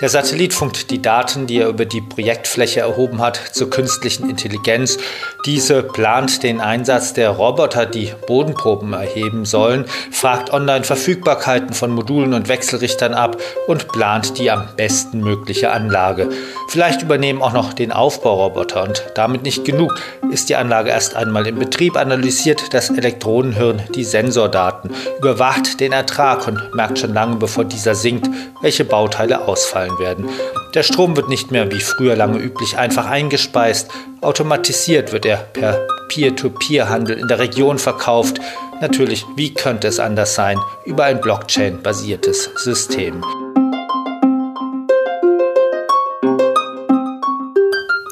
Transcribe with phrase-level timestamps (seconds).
[0.00, 4.96] Der Satellit funkt die Daten, die er über die Projektfläche erhoben hat, zur künstlichen Intelligenz.
[5.44, 12.32] Diese plant den Einsatz der Roboter, die Bodenproben erheben sollen, fragt online Verfügbarkeiten von Modulen
[12.32, 16.28] und Wechselrichtern ab und plant die am besten mögliche Anlage.
[16.68, 19.98] Vielleicht übernehmen auch noch den Aufbauroboter und damit nicht genug.
[20.30, 26.46] Ist die Anlage erst einmal in Betrieb, analysiert das Elektronenhirn die Sensordaten, überwacht den Ertrag
[26.46, 28.28] und merkt schon lange bevor dieser sinkt,
[28.60, 30.28] welche Bauteile ausfallen werden.
[30.74, 33.90] Der Strom wird nicht mehr wie früher lange üblich einfach eingespeist,
[34.20, 38.40] automatisiert wird er per Peer-to-Peer-Handel in der Region verkauft.
[38.82, 43.22] Natürlich, wie könnte es anders sein, über ein Blockchain-basiertes System.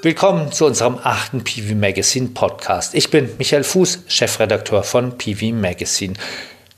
[0.02, 2.94] Willkommen zu unserem achten PV Magazine Podcast.
[2.94, 6.12] Ich bin Michael Fuß, Chefredakteur von PV Magazine.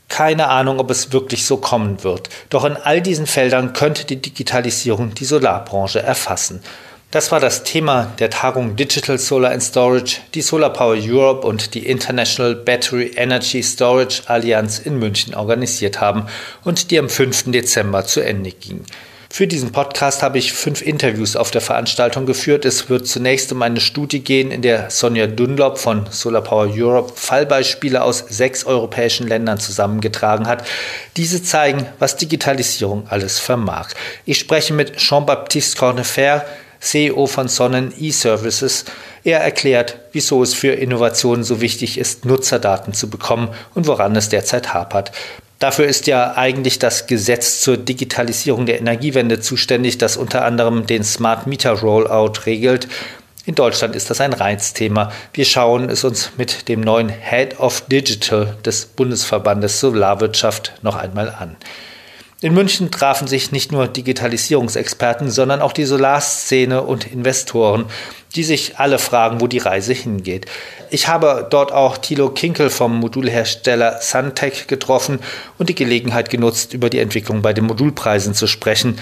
[0.09, 2.31] Keine Ahnung, ob es wirklich so kommen wird.
[2.49, 6.63] Doch in all diesen Feldern könnte die Digitalisierung die Solarbranche erfassen.
[7.11, 11.75] Das war das Thema der Tagung Digital Solar and Storage, die Solar Power Europe und
[11.75, 16.27] die International Battery Energy Storage Allianz in München organisiert haben
[16.65, 17.51] und die am 5.
[17.51, 18.85] Dezember zu Ende ging.
[19.31, 22.65] Für diesen Podcast habe ich fünf Interviews auf der Veranstaltung geführt.
[22.65, 27.13] Es wird zunächst um eine Studie gehen, in der Sonja Dunlop von Solar Power Europe
[27.15, 30.65] Fallbeispiele aus sechs europäischen Ländern zusammengetragen hat.
[31.17, 33.91] Diese zeigen, was Digitalisierung alles vermag.
[34.25, 36.45] Ich spreche mit Jean-Baptiste Cornefer,
[36.81, 38.87] CEO von Sonnen E-Services.
[39.25, 44.31] Er erklärt, wieso es für Innovationen so wichtig ist, Nutzerdaten zu bekommen und woran es
[44.31, 45.13] derzeit hapert.
[45.59, 51.03] Dafür ist ja eigentlich das Gesetz zur Digitalisierung der Energiewende zuständig, das unter anderem den
[51.03, 52.87] Smart Meter Rollout regelt.
[53.45, 55.11] In Deutschland ist das ein Reizthema.
[55.33, 61.31] Wir schauen es uns mit dem neuen Head of Digital des Bundesverbandes Solarwirtschaft noch einmal
[61.31, 61.57] an.
[62.41, 67.87] In München trafen sich nicht nur Digitalisierungsexperten, sondern auch die Solarszene und Investoren,
[68.37, 70.47] die sich alle fragen, wo die Reise hingeht.
[70.89, 75.19] Ich habe dort auch Thilo Kinkel vom Modulhersteller Suntech getroffen
[75.59, 79.01] und die Gelegenheit genutzt, über die Entwicklung bei den Modulpreisen zu sprechen.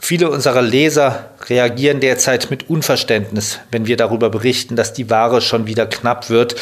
[0.00, 5.66] Viele unserer Leser reagieren derzeit mit Unverständnis, wenn wir darüber berichten, dass die Ware schon
[5.66, 6.54] wieder knapp wird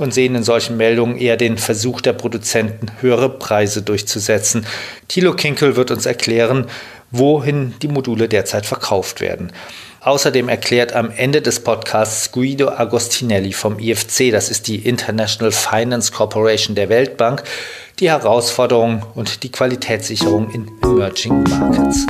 [0.00, 4.66] und sehen in solchen Meldungen eher den Versuch der Produzenten, höhere Preise durchzusetzen.
[5.08, 6.66] Thilo Kinkel wird uns erklären,
[7.10, 9.52] wohin die Module derzeit verkauft werden.
[10.00, 16.10] Außerdem erklärt am Ende des Podcasts Guido Agostinelli vom IFC, das ist die International Finance
[16.10, 17.42] Corporation der Weltbank,
[17.98, 22.06] die Herausforderungen und die Qualitätssicherung in Emerging Markets.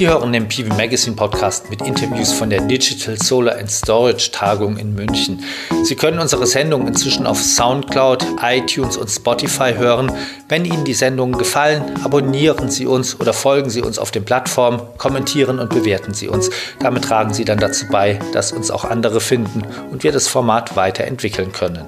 [0.00, 4.78] Sie hören den PV Magazine Podcast mit Interviews von der Digital Solar and Storage Tagung
[4.78, 5.44] in München.
[5.84, 10.10] Sie können unsere Sendung inzwischen auf Soundcloud, iTunes und Spotify hören.
[10.48, 14.80] Wenn Ihnen die Sendungen gefallen, abonnieren Sie uns oder folgen Sie uns auf den Plattformen,
[14.96, 16.48] kommentieren und bewerten Sie uns.
[16.78, 20.76] Damit tragen Sie dann dazu bei, dass uns auch andere finden und wir das Format
[20.76, 21.86] weiterentwickeln können.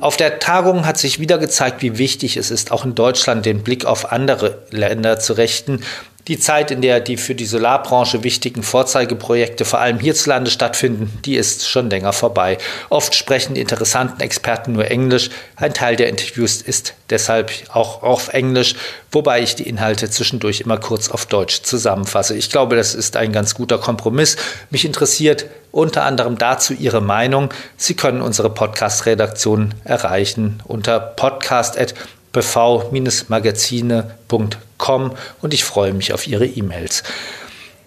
[0.00, 3.62] Auf der Tagung hat sich wieder gezeigt, wie wichtig es ist, auch in Deutschland den
[3.62, 5.82] Blick auf andere Länder zu richten
[6.28, 11.36] die Zeit, in der die für die Solarbranche wichtigen Vorzeigeprojekte vor allem hierzulande stattfinden, die
[11.36, 12.58] ist schon länger vorbei.
[12.88, 15.30] Oft sprechen die interessanten Experten nur Englisch.
[15.56, 18.74] Ein Teil der Interviews ist deshalb auch auf Englisch,
[19.10, 22.36] wobei ich die Inhalte zwischendurch immer kurz auf Deutsch zusammenfasse.
[22.36, 24.36] Ich glaube, das ist ein ganz guter Kompromiss.
[24.70, 27.50] Mich interessiert unter anderem dazu Ihre Meinung.
[27.76, 31.94] Sie können unsere Podcast-Redaktion erreichen unter podcast@
[32.32, 37.04] bv-magazine.com und ich freue mich auf Ihre E-Mails.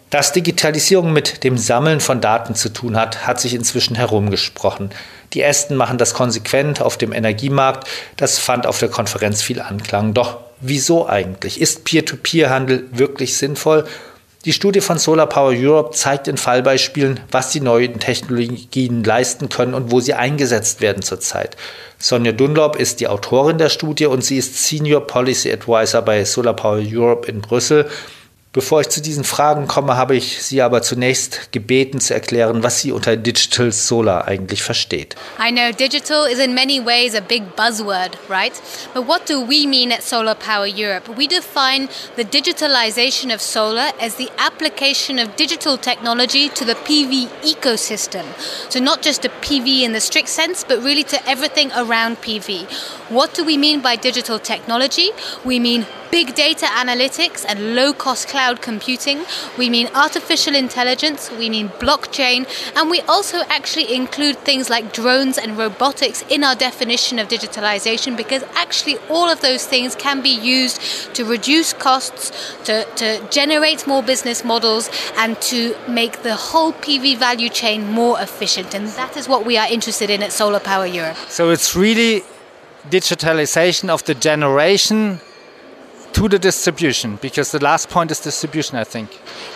[0.09, 4.92] Dass Digitalisierung mit dem Sammeln von Daten zu tun hat, hat sich inzwischen herumgesprochen.
[5.34, 7.88] Die Ästen machen das konsequent auf dem Energiemarkt.
[8.18, 10.13] Das fand auf der Konferenz viel Anklang.
[10.13, 11.60] Doch wieso eigentlich?
[11.60, 13.86] Ist Peer-to-Peer-Handel wirklich sinnvoll?
[14.45, 19.74] Die Studie von Solar Power Europe zeigt in Fallbeispielen, was die neuen Technologien leisten können
[19.74, 21.56] und wo sie eingesetzt werden zurzeit.
[21.98, 26.57] Sonja Dunlop ist die Autorin der Studie und sie ist Senior Policy Advisor bei Solar
[26.57, 27.90] Power Europe in Brüssel.
[28.54, 32.82] Bevor ich zu diesen Fragen komme, habe ich Sie aber zunächst gebeten zu erklären, was
[32.82, 35.16] sie unter Digital Solar eigentlich versteht.
[35.40, 38.54] I know digital is in many ways a big buzzword, right?
[38.94, 41.10] But what do we mean at Solar Power Europe?
[41.18, 47.30] We define the digitalization of solar as the application of digital technology to the PV
[47.42, 48.24] ecosystem.
[48.70, 52.70] So not just to PV in the strict sense, but really to everything around PV.
[53.10, 55.10] What do we mean by digital technology?
[55.44, 59.25] We mean big data analytics and low cost cloud computing.
[59.57, 61.31] We mean artificial intelligence.
[61.31, 62.48] We mean blockchain.
[62.75, 68.18] And we also actually include things like drones and robotics in our definition of digitalization
[68.18, 70.81] because actually all of those things can be used
[71.16, 72.31] to reduce costs,
[72.66, 78.19] to, to generate more business models, and to make the whole PV value chain more
[78.19, 78.74] efficient.
[78.75, 81.18] And that is what we are interested in at Solar Power Europe.
[81.30, 82.24] So it's really
[82.90, 85.19] digitalization of the generation
[86.13, 89.10] to the distribution because the last point is distribution i think.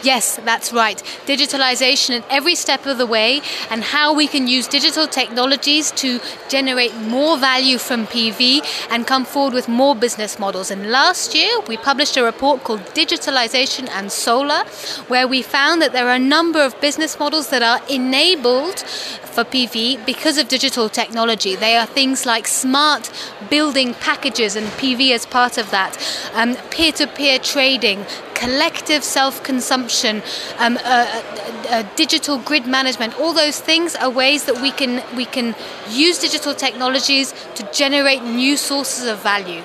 [0.03, 1.01] Yes that's right.
[1.25, 6.19] Digitalization at every step of the way and how we can use digital technologies to
[6.49, 8.61] generate more value from pv
[8.91, 10.71] and come forward with more business models.
[10.71, 14.63] And last year we published a report called digitalization and solar
[15.07, 19.43] where we found that there are a number of business models that are enabled for
[19.43, 21.55] PV because of digital technology.
[21.55, 23.11] They are things like smart
[23.51, 25.93] building packages and PV as part of that,
[26.33, 30.21] peer to peer trading, collective self consumption,
[30.59, 31.21] um, uh, uh,
[31.69, 33.19] uh, digital grid management.
[33.19, 35.55] All those things are ways that we can, we can
[35.89, 39.63] use digital technologies to generate new sources of value.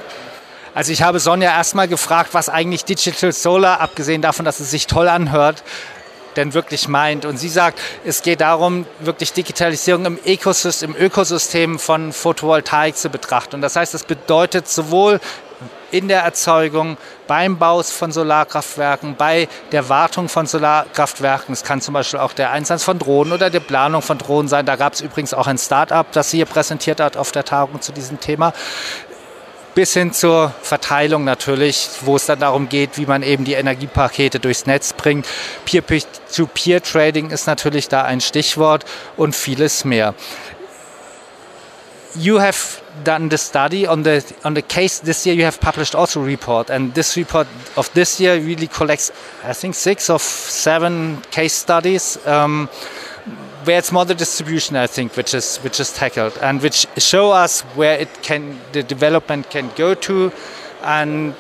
[0.75, 4.87] Also ich habe Sonja erstmal gefragt, was eigentlich Digital Solar, abgesehen davon, dass es sich
[4.87, 5.62] toll anhört,
[6.37, 7.26] denn wirklich meint.
[7.26, 13.11] Und sie sagt, es geht darum, wirklich Digitalisierung im Ökosystem, im Ökosystem von Photovoltaik zu
[13.11, 13.56] betrachten.
[13.56, 15.20] Und das heißt, das bedeutet sowohl
[15.92, 16.96] in der Erzeugung,
[17.28, 21.52] beim Bau von Solarkraftwerken, bei der Wartung von Solarkraftwerken.
[21.52, 24.66] Es kann zum Beispiel auch der Einsatz von Drohnen oder die Planung von Drohnen sein.
[24.66, 27.80] Da gab es übrigens auch ein Start-up, das sie hier präsentiert hat auf der Tagung
[27.80, 28.52] zu diesem Thema
[29.74, 34.38] bis hin zur Verteilung natürlich, wo es dann darum geht, wie man eben die Energiepakete
[34.38, 35.26] durchs Netz bringt.
[35.64, 38.84] Peer-to-Peer-Trading ist natürlich da ein Stichwort
[39.16, 40.14] und vieles mehr.
[42.14, 45.34] You have done the study on the on the case this year.
[45.34, 47.46] You have published also report, and this report
[47.76, 49.10] of this year really collects,
[49.44, 52.18] I think, six of seven case studies.
[52.26, 52.68] Um,
[53.64, 57.30] where it's more the distribution, I think, which is which is tackled and which show
[57.30, 60.32] us where it can the development can go to,
[60.82, 61.34] and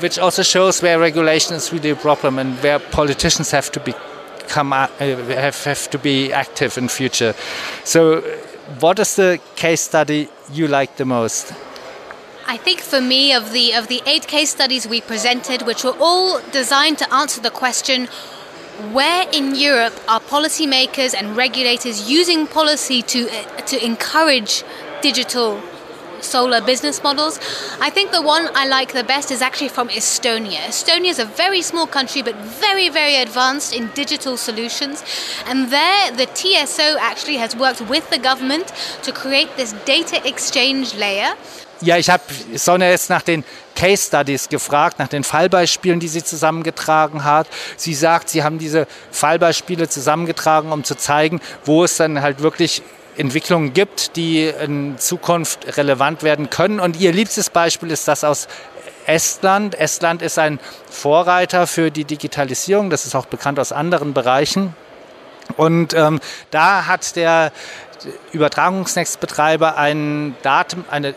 [0.00, 4.72] which also shows where regulation is really a problem and where politicians have to become
[4.72, 7.34] uh, have have to be active in future.
[7.84, 8.22] So,
[8.80, 11.52] what is the case study you like the most?
[12.46, 15.96] I think for me, of the of the eight case studies we presented, which were
[15.98, 18.08] all designed to answer the question
[18.92, 23.28] where in Europe are policymakers and regulators using policy to
[23.66, 24.64] to encourage
[25.00, 25.60] digital
[26.24, 27.38] solar business models.
[27.80, 30.60] I think the one I like the best is actually from Estonia.
[30.68, 35.04] Estonia is a very small country but very, very advanced in digital solutions.
[35.46, 38.72] And there, the TSO actually has worked with the government
[39.02, 41.34] to create this data exchange layer
[41.80, 42.22] Ja, ich habe
[42.54, 43.44] Sonja jetzt nach den
[43.74, 47.48] Case Studies gefragt, nach den Fallbeispielen, die sie zusammengetragen hat.
[47.76, 52.82] Sie sagt, sie haben diese Fallbeispiele zusammengetragen, um zu zeigen, wo es dann halt wirklich
[53.16, 56.80] Entwicklungen gibt, die in Zukunft relevant werden können.
[56.80, 58.48] Und ihr liebstes Beispiel ist das aus
[59.06, 59.74] Estland.
[59.74, 60.58] Estland ist ein
[60.90, 62.90] Vorreiter für die Digitalisierung.
[62.90, 64.74] Das ist auch bekannt aus anderen Bereichen.
[65.56, 66.20] Und ähm,
[66.50, 67.52] da hat der
[68.32, 71.14] Übertragungsnetzbetreiber einen Daten, eine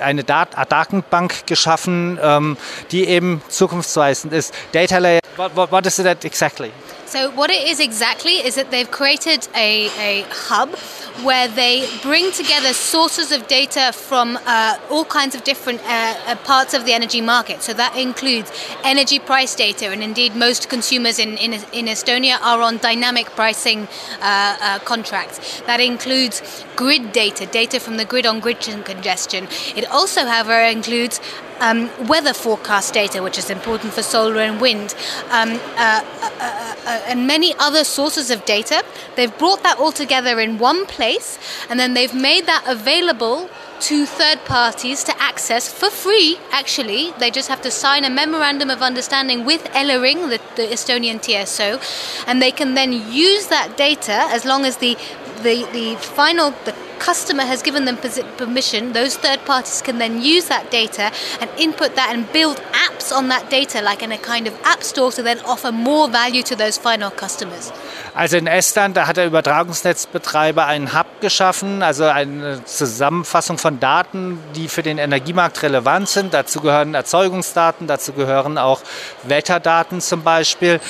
[0.00, 2.56] eine Datenbank geschaffen, ähm,
[2.90, 4.54] die eben zukunftsweisend ist.
[4.72, 6.70] Data Layer, what, what, what is it exactly?
[7.14, 10.74] So what it is exactly is that they've created a, a hub
[11.22, 16.34] where they bring together sources of data from uh, all kinds of different uh, uh,
[16.42, 17.62] parts of the energy market.
[17.62, 18.50] So that includes
[18.82, 23.86] energy price data, and indeed most consumers in, in, in Estonia are on dynamic pricing
[24.20, 25.60] uh, uh, contracts.
[25.68, 29.46] That includes grid data, data from the grid on grid congestion.
[29.76, 31.20] It also, however, includes
[31.60, 34.94] um, weather forecast data, which is important for solar and wind,
[35.30, 38.84] um, uh, uh, uh, uh, and many other sources of data.
[39.16, 44.06] They've brought that all together in one place, and then they've made that available to
[44.06, 47.12] third parties to access for free, actually.
[47.18, 51.80] They just have to sign a memorandum of understanding with Ellering, the, the Estonian TSO,
[52.26, 54.96] and they can then use that data as long as the
[55.42, 57.98] the, the final the customer has given them
[58.38, 62.56] permission, those third parties can then use that data and input that and build
[62.88, 66.08] apps on that data, like in a kind of app store, to then offer more
[66.08, 67.72] value to those final customers.
[68.14, 74.38] Also in Estland, da hat der Übertragungsnetzbetreiber einen Hub geschaffen, also eine Zusammenfassung von Daten,
[74.54, 76.32] die für den Energiemarkt relevant sind.
[76.32, 78.80] Dazu gehören Erzeugungsdaten, dazu gehören auch
[79.24, 80.80] Wetterdaten zum Beispiel.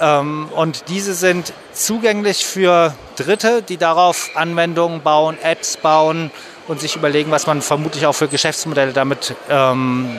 [0.00, 6.30] Ähm, und diese sind zugänglich für Dritte, die darauf Anwendungen bauen, Apps bauen
[6.68, 10.16] und sich überlegen, was man vermutlich auch für Geschäftsmodelle damit ähm,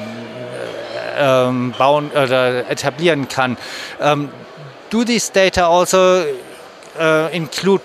[1.17, 3.57] ähm, bauen oder etablieren kann.
[3.99, 4.29] Um,
[4.89, 6.23] do these data also
[6.99, 7.81] uh, include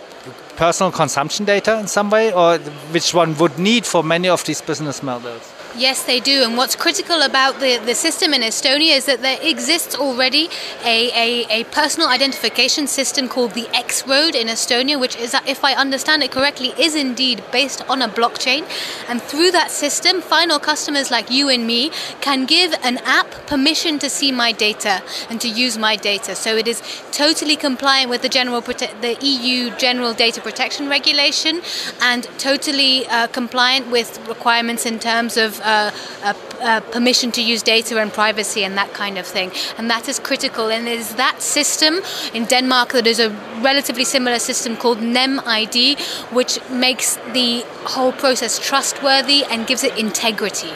[0.56, 2.58] personal consumption data in some way, or
[2.92, 5.59] which one would need for many of these business models?
[5.80, 6.42] Yes, they do.
[6.44, 10.50] And what's critical about the, the system in Estonia is that there exists already
[10.84, 15.64] a, a, a personal identification system called the X Road in Estonia, which is, if
[15.64, 18.68] I understand it correctly, is indeed based on a blockchain.
[19.08, 23.98] And through that system, final customers like you and me can give an app permission
[24.00, 26.36] to see my data and to use my data.
[26.36, 31.62] So it is totally compliant with the general the EU General Data Protection Regulation
[32.02, 37.98] and totally uh, compliant with requirements in terms of uh, uh, permission to use data
[37.98, 39.50] and privacy and that kind of thing.
[39.78, 40.70] And that is critical.
[40.70, 41.94] And it is that system
[42.34, 43.30] in Denmark that is a
[43.62, 45.98] relatively similar system called NemID,
[46.30, 50.72] which makes the whole process trustworthy and gives it integrity.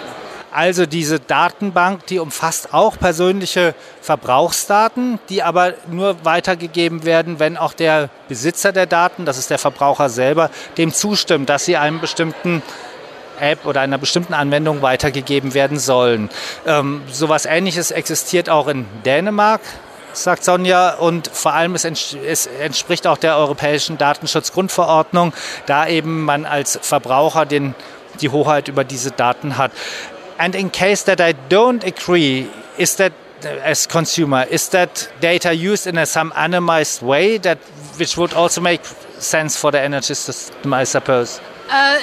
[0.55, 7.73] Also diese Datenbank, die umfasst auch persönliche Verbrauchsdaten, die aber nur weitergegeben werden, wenn auch
[7.73, 12.63] der Besitzer der Daten, das ist der Verbraucher selber, dem zustimmt, dass sie einem bestimmten
[13.41, 16.31] App oder einer bestimmten Anwendung weitergegeben werden sollen.
[16.67, 19.61] Ähm, sowas ähnliches existiert auch in Dänemark
[20.17, 20.95] sagt Sonja.
[20.95, 25.33] Und vor allem es, entspricht auch der europäischen Datenschutzgrundverordnung,
[25.67, 27.75] da eben man als Verbraucher den,
[28.21, 29.73] die Hoheit über diese Daten hat.
[30.39, 33.13] And in case that I don't agree, is that
[33.65, 37.59] as consumer, is that data used in a some anonymized way that
[37.99, 38.81] which would also make
[39.19, 41.41] sense for the energy system, I suppose?
[41.71, 41.99] Uh,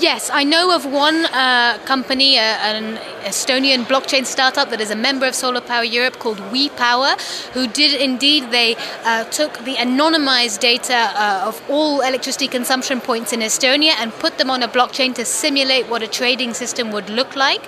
[0.00, 4.94] Yes, I know of one uh, company, uh, an Estonian blockchain startup that is a
[4.94, 10.60] member of Solar Power Europe called WePower, who did indeed, they uh, took the anonymized
[10.60, 15.16] data uh, of all electricity consumption points in Estonia and put them on a blockchain
[15.16, 17.62] to simulate what a trading system would look like.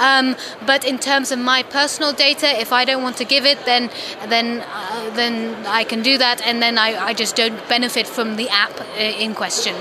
[0.00, 0.34] Um,
[0.66, 3.88] but in terms of my personal data, if I don't want to give it, then
[4.28, 8.34] then uh, then I can do that, and then I, I just don't benefit from
[8.34, 9.76] the app uh, in question.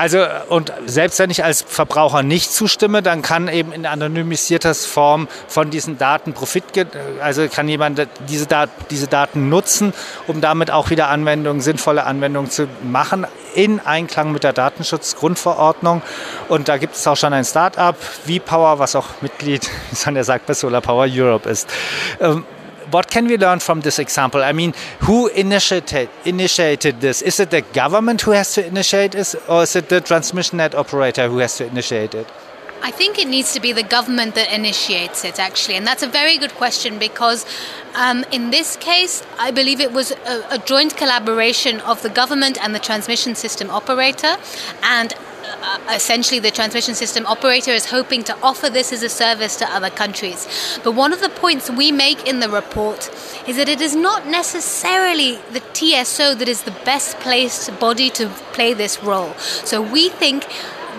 [0.00, 5.28] Also, und selbst wenn ich als Verbraucher nicht zustimme, dann kann eben in anonymisierter Form
[5.46, 6.64] von diesen Daten Profit,
[7.20, 9.92] also kann jemand diese, Dat diese Daten nutzen,
[10.26, 16.00] um damit auch wieder Anwendungen, sinnvolle Anwendungen zu machen, in Einklang mit der Datenschutzgrundverordnung.
[16.48, 20.46] Und da gibt es auch schon ein Start-up, V-Power, was auch Mitglied, wie Sonja sagt,
[20.46, 21.68] bei Solar Power Europe ist.
[22.22, 22.46] Ähm,
[22.90, 24.42] what can we learn from this example?
[24.42, 27.22] I mean, who initiated, initiated this?
[27.22, 30.74] Is it the government who has to initiate this, or is it the transmission net
[30.74, 32.26] operator who has to initiate it?
[32.82, 35.76] I think it needs to be the government that initiates it, actually.
[35.76, 37.44] And that's a very good question because
[37.94, 42.62] um, in this case, I believe it was a, a joint collaboration of the government
[42.62, 44.36] and the transmission system operator.
[44.82, 45.12] And
[45.90, 49.90] essentially the transmission system operator is hoping to offer this as a service to other
[49.90, 50.46] countries.
[50.84, 53.10] But one of the points we make in the report
[53.48, 58.28] is that it is not necessarily the TSO that is the best placed body to
[58.52, 59.34] play this role.
[59.64, 60.46] So we think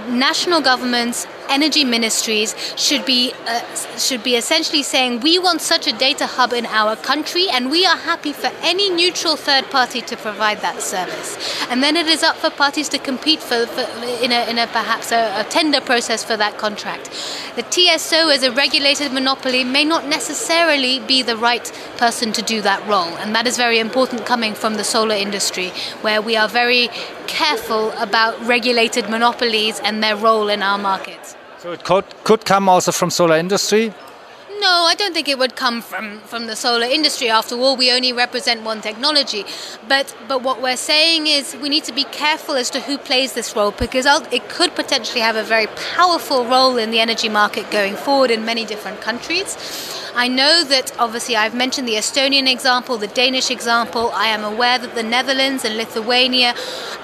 [0.07, 3.61] national governments energy ministries should be uh,
[3.97, 7.85] should be essentially saying we want such a data hub in our country and we
[7.85, 11.37] are happy for any neutral third party to provide that service.
[11.69, 13.81] And then it is up for parties to compete for, for
[14.25, 17.09] in, a, in a perhaps a, a tender process for that contract.
[17.55, 22.61] The TSO as a regulated monopoly may not necessarily be the right person to do
[22.61, 25.69] that role and that is very important coming from the solar industry
[26.01, 26.89] where we are very
[27.27, 32.67] careful about regulated monopolies and their role in our markets so it could, could come
[32.67, 33.93] also from solar industry?
[34.61, 37.31] No, I don't think it would come from, from the solar industry.
[37.31, 39.43] After all, we only represent one technology.
[39.87, 43.33] But but what we're saying is we need to be careful as to who plays
[43.33, 45.65] this role because it could potentially have a very
[45.95, 49.57] powerful role in the energy market going forward in many different countries.
[50.13, 54.11] I know that obviously I've mentioned the Estonian example, the Danish example.
[54.13, 56.53] I am aware that the Netherlands and Lithuania,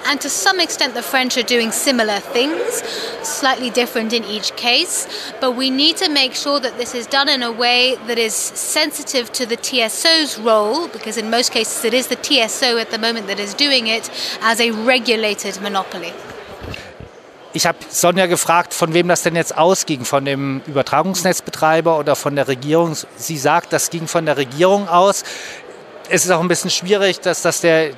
[0.06, 2.84] and to some extent the French, are doing similar things,
[3.24, 5.08] slightly different in each case.
[5.40, 8.34] But we need to make sure that this is done in a way that is
[8.34, 12.98] sensitive to the TSO's role, because in most cases it is the TSO at the
[12.98, 14.10] moment that is doing it
[14.42, 16.14] as a regulated monopoly.
[17.54, 22.36] Ich habe Sonja gefragt, von wem das denn jetzt ausging, von dem Übertragungsnetzbetreiber oder von
[22.36, 22.96] der Regierung.
[23.16, 25.24] Sie sagt, das ging von der Regierung aus.
[26.10, 27.92] Es ist auch ein bisschen schwierig, dass das der,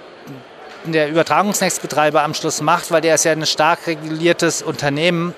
[0.85, 5.35] der Übertragungsnetzbetreiber am Schluss macht, weil der ist ja ein stark reguliertes Unternehmen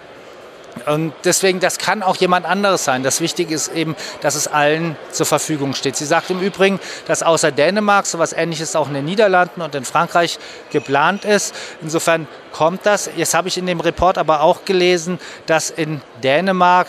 [0.88, 3.04] und deswegen, das kann auch jemand anderes sein.
[3.04, 5.96] Das Wichtige ist eben, dass es allen zur Verfügung steht.
[5.96, 9.76] Sie sagt im Übrigen, dass außer Dänemark so etwas Ähnliches auch in den Niederlanden und
[9.76, 10.40] in Frankreich
[10.72, 11.56] geplant ist.
[11.82, 13.10] Insofern kommt das.
[13.16, 16.88] Jetzt habe ich in dem Report aber auch gelesen, dass in Dänemark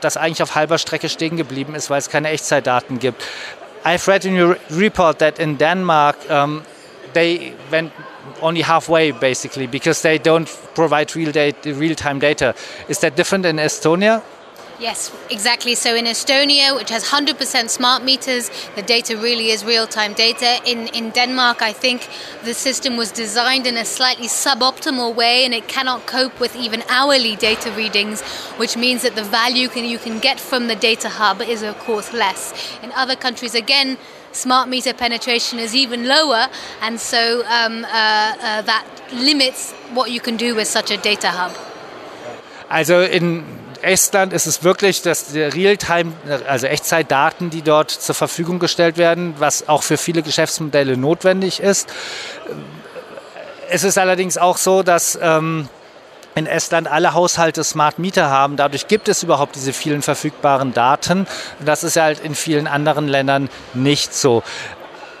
[0.00, 3.22] das eigentlich auf halber Strecke stehen geblieben ist, weil es keine Echtzeitdaten gibt.
[3.84, 6.62] I've read in your report that in Denmark um,
[7.12, 7.92] they went
[8.42, 12.54] only halfway basically because they don't provide real data, real-time data.
[12.88, 14.22] Is that different in Estonia?
[14.80, 15.76] Yes, exactly.
[15.76, 20.60] So in Estonia, which has 100% smart meters, the data really is real time data.
[20.66, 22.08] In, in Denmark, I think
[22.42, 26.82] the system was designed in a slightly suboptimal way and it cannot cope with even
[26.88, 28.22] hourly data readings,
[28.58, 31.78] which means that the value can, you can get from the data hub is, of
[31.78, 32.52] course, less.
[32.82, 33.96] In other countries, again,
[34.34, 36.48] smart meter penetration is even lower,
[36.82, 41.30] and so um, uh, uh, that limits what you can do with such a data
[41.30, 41.52] hub.
[42.68, 43.44] Also in
[43.82, 46.12] Estland ist es wirklich, dass Realtime,
[46.48, 51.88] also Echtzeitdaten, die dort zur Verfügung gestellt werden, was auch für viele Geschäftsmodelle notwendig ist.
[53.68, 55.68] Es ist allerdings auch so, dass ähm,
[56.34, 58.56] in Estland alle Haushalte Smart Meter haben.
[58.56, 61.26] Dadurch gibt es überhaupt diese vielen verfügbaren Daten.
[61.64, 64.42] Das ist ja halt in vielen anderen Ländern nicht so.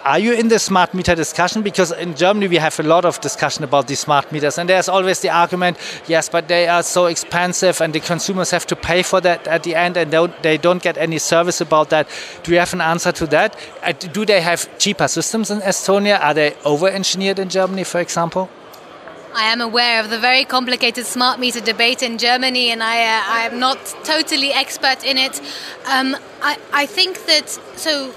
[0.06, 1.62] Are you in the smart meter discussion?
[1.62, 4.86] Because in Germany we have a lot of discussion about these smart meters, and there's
[4.86, 9.02] always the argument, yes, but they are so expensive, and the consumers have to pay
[9.02, 12.06] for that at the end, and don't, they don't get any service about that.
[12.42, 13.56] Do you have an answer to that?
[13.82, 16.20] Uh, do they have cheaper systems in Estonia?
[16.20, 18.50] Are they over-engineered in Germany, for example?
[19.36, 23.22] I am aware of the very complicated smart meter debate in Germany, and I, uh,
[23.26, 25.40] I am not totally expert in it.
[25.86, 28.12] Um, I, I think that so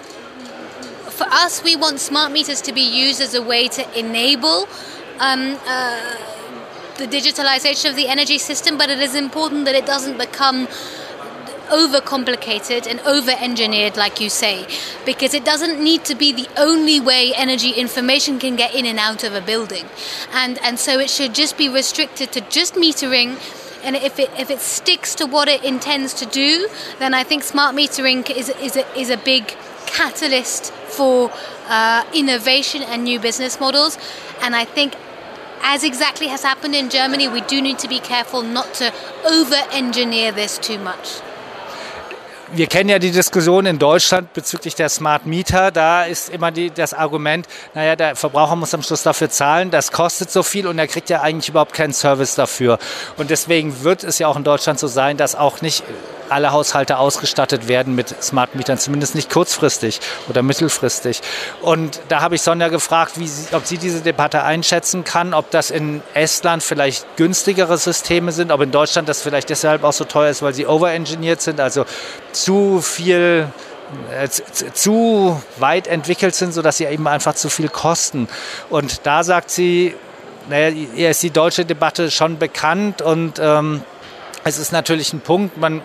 [1.10, 4.68] for us, we want smart meters to be used as a way to enable
[5.18, 6.18] um, uh,
[6.98, 10.68] the digitalization of the energy system, but it is important that it doesn't become
[11.70, 14.68] overcomplicated and over engineered, like you say,
[15.06, 19.00] because it doesn't need to be the only way energy information can get in and
[19.00, 19.86] out of a building.
[20.32, 23.38] And, and so it should just be restricted to just metering.
[23.84, 26.68] And if it, if it sticks to what it intends to do,
[27.00, 29.56] then I think smart metering is, is, a, is a big
[29.86, 31.32] catalyst for
[31.68, 33.98] uh, innovation and new business models.
[34.42, 34.96] And I think,
[35.62, 38.94] as exactly has happened in Germany, we do need to be careful not to
[39.26, 41.22] over engineer this too much.
[42.54, 45.72] Wir kennen ja die Diskussion in Deutschland bezüglich der Smart Meter.
[45.72, 49.92] Da ist immer die, das Argument, naja, der Verbraucher muss am Schluss dafür zahlen, das
[49.92, 52.80] kostet so viel und er kriegt ja eigentlich überhaupt keinen Service dafür.
[53.18, 55.84] Und deswegen wird es ja auch in Deutschland so sein, dass auch nicht
[56.30, 61.22] alle Haushalte ausgestattet werden mit Smart Metern, zumindest nicht kurzfristig oder mittelfristig.
[61.62, 65.52] Und da habe ich Sonja gefragt, wie sie, ob sie diese Debatte einschätzen kann, ob
[65.52, 70.04] das in Estland vielleicht günstigere Systeme sind, ob in Deutschland das vielleicht deshalb auch so
[70.04, 71.86] teuer ist, weil sie overengineert sind, also
[72.32, 73.48] zu viel
[74.12, 78.28] äh, zu weit entwickelt sind, sodass sie eben einfach zu viel kosten.
[78.70, 79.96] Und da sagt sie,
[80.50, 83.84] naja, ihr ist die deutsche Debatte schon bekannt und ähm,
[84.44, 85.82] es ist natürlich ein Punkt, man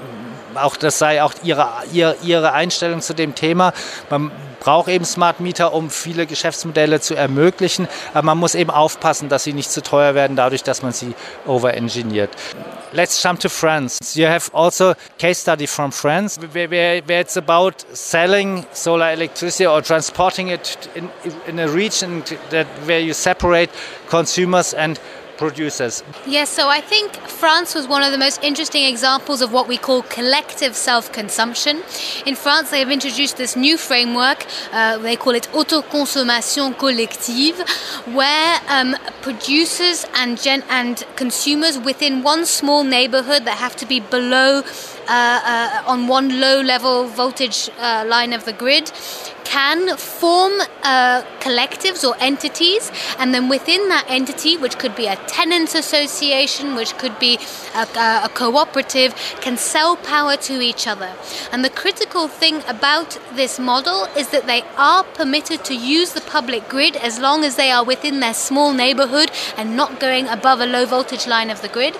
[0.57, 3.73] auch das sei auch ihre, ihre, ihre Einstellung zu dem Thema.
[4.11, 9.29] Man braucht eben Smart Meter, um viele Geschäftsmodelle zu ermöglichen, aber man muss eben aufpassen,
[9.29, 11.15] dass sie nicht zu teuer werden, dadurch, dass man sie
[11.47, 12.31] overengineert.
[12.93, 13.99] Let's jump to France.
[14.15, 19.67] You have also case study from France, where, where, where it's about selling solar electricity
[19.67, 21.09] or transporting it in,
[21.47, 23.71] in a region that where you separate
[24.11, 25.01] consumers and
[25.37, 26.03] producers.
[26.27, 29.77] Yes, so I think France was one of the most interesting examples of what we
[29.77, 31.83] call collective self consumption.
[32.27, 37.59] In France, they have introduced this new framework, uh, they call it autoconsommation collective,
[38.14, 44.01] where um, producers and, gen- and consumers within one small neighborhood that have to be
[44.01, 44.62] below
[45.09, 48.91] uh, uh, on one low level voltage uh, line of the grid
[49.45, 55.17] can form uh, collectives or entities, and then within that entity, which could be a
[55.27, 57.38] tenants association, which could be
[57.75, 57.83] a,
[58.25, 61.12] a, cooperative, can sell power to each other.
[61.53, 66.23] And the critical thing about this model is that they are permitted to use the
[66.23, 70.61] public grid as long as they are within their small neighborhood and not going above
[70.61, 71.95] a low voltage line of the grid.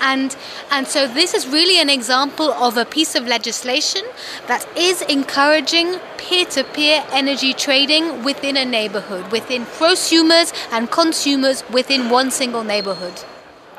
[0.00, 0.36] And,
[0.70, 4.02] and so this is really an example of a piece of legislation
[4.46, 12.30] that is encouraging peer-to-peer energy trading within a neighborhood, within prosumers and consumers within one
[12.30, 13.24] single neighborhood.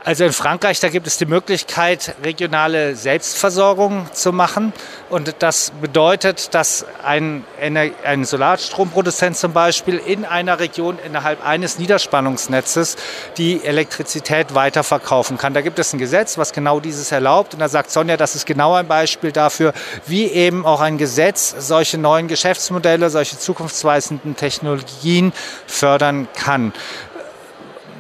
[0.06, 4.72] Also in Frankreich, da gibt es die Möglichkeit, regionale Selbstversorgung zu machen.
[5.10, 12.96] Und das bedeutet, dass ein, ein Solarstromproduzent zum Beispiel in einer Region innerhalb eines Niederspannungsnetzes
[13.38, 15.54] die Elektrizität weiterverkaufen kann.
[15.54, 17.54] Da gibt es ein Gesetz, was genau dieses erlaubt.
[17.54, 19.74] Und da sagt Sonja, das ist genau ein Beispiel dafür,
[20.06, 25.34] wie eben auch ein Gesetz solche neuen Geschäftsmodelle, solche zukunftsweisenden Technologien
[25.68, 26.72] fördern kann.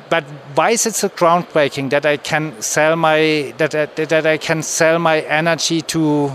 [0.09, 0.23] But
[0.55, 4.63] why is it so groundbreaking that I can sell my that, that, that I can
[4.63, 6.31] sell my energy to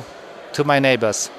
[0.53, 1.31] to my neighbors?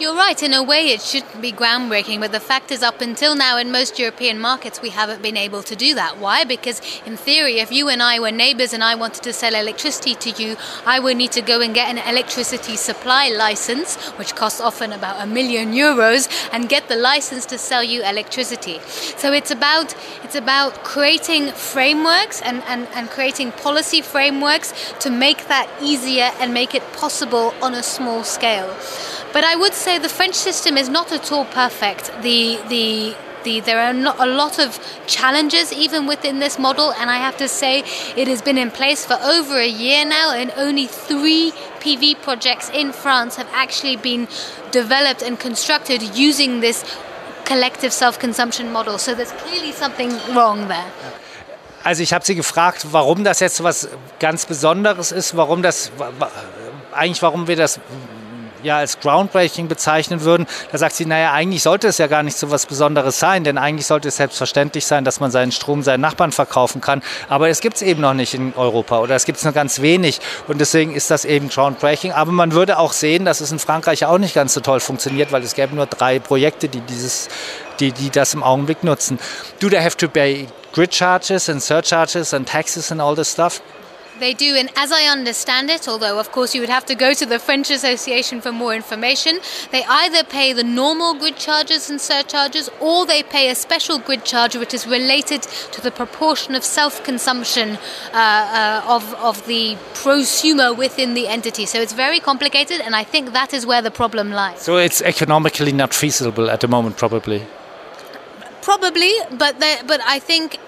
[0.00, 3.34] You're right, in a way it shouldn't be groundbreaking, but the fact is, up until
[3.34, 6.16] now, in most European markets, we haven't been able to do that.
[6.16, 6.44] Why?
[6.44, 10.14] Because, in theory, if you and I were neighbours and I wanted to sell electricity
[10.14, 14.58] to you, I would need to go and get an electricity supply license, which costs
[14.58, 18.78] often about a million euros, and get the license to sell you electricity.
[19.18, 25.48] So it's about it's about creating frameworks and, and, and creating policy frameworks to make
[25.48, 28.74] that easier and make it possible on a small scale.
[29.32, 32.12] But I would say the French system is not at all perfect.
[32.22, 37.10] The the the, there are not a lot of challenges even within this model, and
[37.10, 37.84] I have to say
[38.16, 42.70] it has been in place for over a year now, and only three PV projects
[42.70, 44.28] in France have actually been
[44.70, 46.84] developed and constructed using this
[47.44, 48.98] collective self-consumption model.
[48.98, 50.92] So there's clearly something wrong there.
[51.82, 55.90] Also ich habe sie gefragt, warum das jetzt was ganz Besonderes ist, warum das
[56.92, 57.80] eigentlich warum wir das
[58.62, 62.36] ja als groundbreaking bezeichnen würden, da sagt sie, naja, eigentlich sollte es ja gar nicht
[62.36, 66.00] so was Besonderes sein, denn eigentlich sollte es selbstverständlich sein, dass man seinen Strom seinen
[66.00, 67.02] Nachbarn verkaufen kann.
[67.28, 69.80] Aber es gibt es eben noch nicht in Europa oder es gibt es nur ganz
[69.80, 72.12] wenig und deswegen ist das eben groundbreaking.
[72.12, 75.32] Aber man würde auch sehen, dass es in Frankreich auch nicht ganz so toll funktioniert,
[75.32, 77.28] weil es gäbe nur drei Projekte, die dieses
[77.80, 79.18] die, die das im Augenblick nutzen.
[79.58, 83.62] Do they have to pay grid charges and surcharges and taxes and all this stuff?
[84.20, 87.14] They do, and as I understand it, although of course you would have to go
[87.14, 91.98] to the French Association for more information, they either pay the normal grid charges and
[91.98, 96.62] surcharges or they pay a special grid charge which is related to the proportion of
[96.62, 97.78] self consumption
[98.12, 101.64] uh, uh, of, of the prosumer within the entity.
[101.64, 104.60] So it's very complicated, and I think that is where the problem lies.
[104.60, 107.46] So it's economically not feasible at the moment, probably.
[108.60, 110.58] Probably, but but I think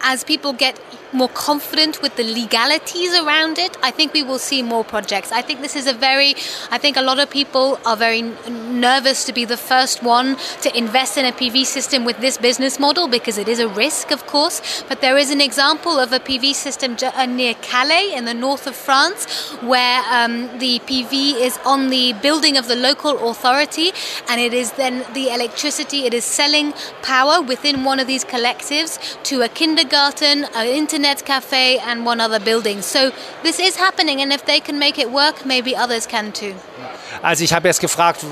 [0.00, 0.80] as people get
[1.12, 5.32] more confident with the legalities around it, I think we will see more projects.
[5.32, 6.34] I think this is a very,
[6.70, 10.76] I think a lot of people are very nervous to be the first one to
[10.76, 14.26] invest in a PV system with this business model because it is a risk, of
[14.26, 14.84] course.
[14.88, 18.66] But there is an example of a PV system uh, near Calais in the north
[18.66, 19.26] of France
[19.62, 23.92] where um, the PV is on the building of the local authority
[24.28, 26.72] and it is then the electricity, it is selling
[27.02, 32.20] power within one of these collectives to a kindergarten, an internet internet cafe and one
[32.20, 32.82] other building.
[32.82, 33.10] So
[33.42, 36.54] this is happening and if they can make it work, maybe others can too.
[37.22, 38.24] Also ich habe jetzt gefragt,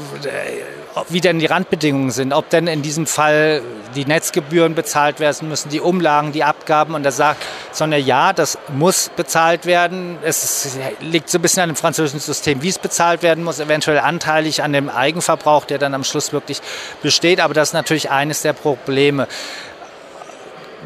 [1.09, 3.63] wie denn die Randbedingungen sind, ob denn in diesem Fall
[3.95, 6.95] die Netzgebühren bezahlt werden müssen, die Umlagen, die Abgaben.
[6.95, 10.19] Und er sagt Sonja, ja, das muss bezahlt werden.
[10.23, 13.99] Es liegt so ein bisschen an dem französischen System, wie es bezahlt werden muss, eventuell
[13.99, 16.61] anteilig an dem Eigenverbrauch, der dann am Schluss wirklich
[17.03, 17.41] besteht.
[17.41, 19.27] Aber das ist natürlich eines der Probleme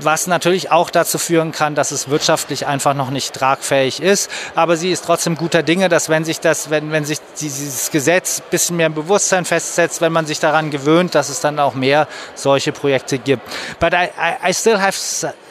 [0.01, 4.31] was natürlich auch dazu führen kann, dass es wirtschaftlich einfach noch nicht tragfähig ist.
[4.55, 8.41] Aber sie ist trotzdem guter Dinge, dass wenn sich das, wenn, wenn sich dieses Gesetz
[8.41, 11.75] ein bisschen mehr im Bewusstsein festsetzt, wenn man sich daran gewöhnt, dass es dann auch
[11.75, 13.43] mehr solche Projekte gibt.
[13.81, 14.97] But I, I, I still have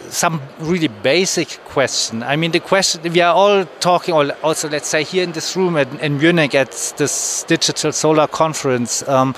[0.10, 2.23] some really basic question.
[2.23, 5.77] I mean, the question we are all talking, also let's say here in this room
[5.77, 9.03] in, in Munich at this digital solar conference.
[9.08, 9.36] Um,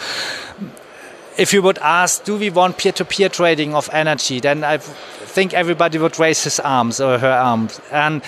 [1.38, 5.98] if you would ask, do we want peer-to-peer trading of energy, then I think everybody
[5.98, 7.82] would raise his arms or her arms.
[7.92, 8.22] And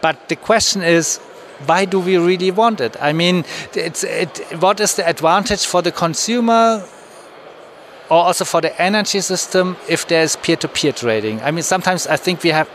[0.00, 1.18] but the question is,
[1.66, 2.96] why do we really want it?
[3.00, 6.84] I mean, it's, it, what is the advantage for the consumer
[8.10, 11.40] or also for the energy system if there's peer-to-peer trading?
[11.42, 12.68] I mean, sometimes I think we have,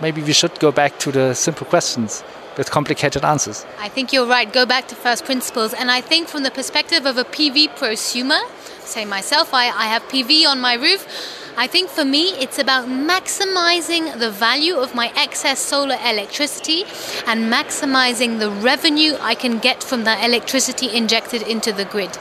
[0.00, 2.22] maybe we should go back to the simple questions
[2.56, 3.64] with complicated answers.
[3.78, 4.52] I think you're right.
[4.52, 5.72] Go back to first principles.
[5.72, 8.40] And I think from the perspective of a PV prosumer,
[8.88, 11.06] say myself, I, I have PV on my roof.
[11.56, 16.84] I think for me, it's about maximizing the value of my excess solar electricity
[17.26, 22.16] and maximizing the revenue I can get from that electricity injected into the grid.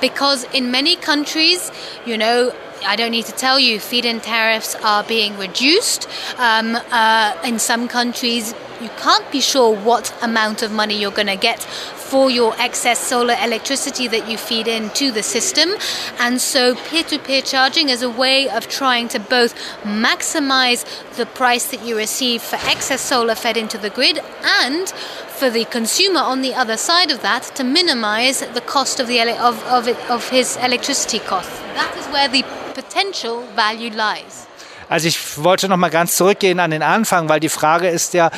[0.00, 1.70] Because in many countries,
[2.06, 2.52] you know,
[2.84, 6.08] I don't need to tell you, feed in tariffs are being reduced.
[6.38, 11.26] Um, uh, in some countries, you can't be sure what amount of money you're going
[11.26, 15.70] to get for your excess solar electricity that you feed into the system.
[16.18, 20.86] And so peer to peer charging is a way of trying to both maximize
[21.16, 25.66] the price that you receive for excess solar fed into the grid and for the
[25.66, 29.86] consumer on the other side of that to minimize the cost of, the, of, of,
[29.86, 31.58] it, of his electricity costs.
[31.74, 32.42] That is where the
[32.78, 34.46] potential value lies.
[34.88, 38.30] Also ich wollte noch mal ganz zurückgehen an den Anfang, weil die Frage ist ja,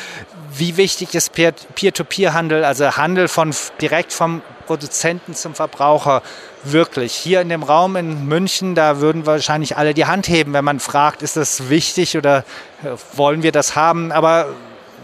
[0.52, 6.22] wie wichtig ist Peer-to-Peer-Handel, also Handel von direkt vom Produzenten zum Verbraucher
[6.64, 7.14] wirklich.
[7.14, 10.80] Hier in dem Raum in München, da würden wahrscheinlich alle die Hand heben, wenn man
[10.80, 12.38] fragt, ist das wichtig oder
[12.82, 14.10] äh, wollen wir das haben?
[14.10, 14.48] Aber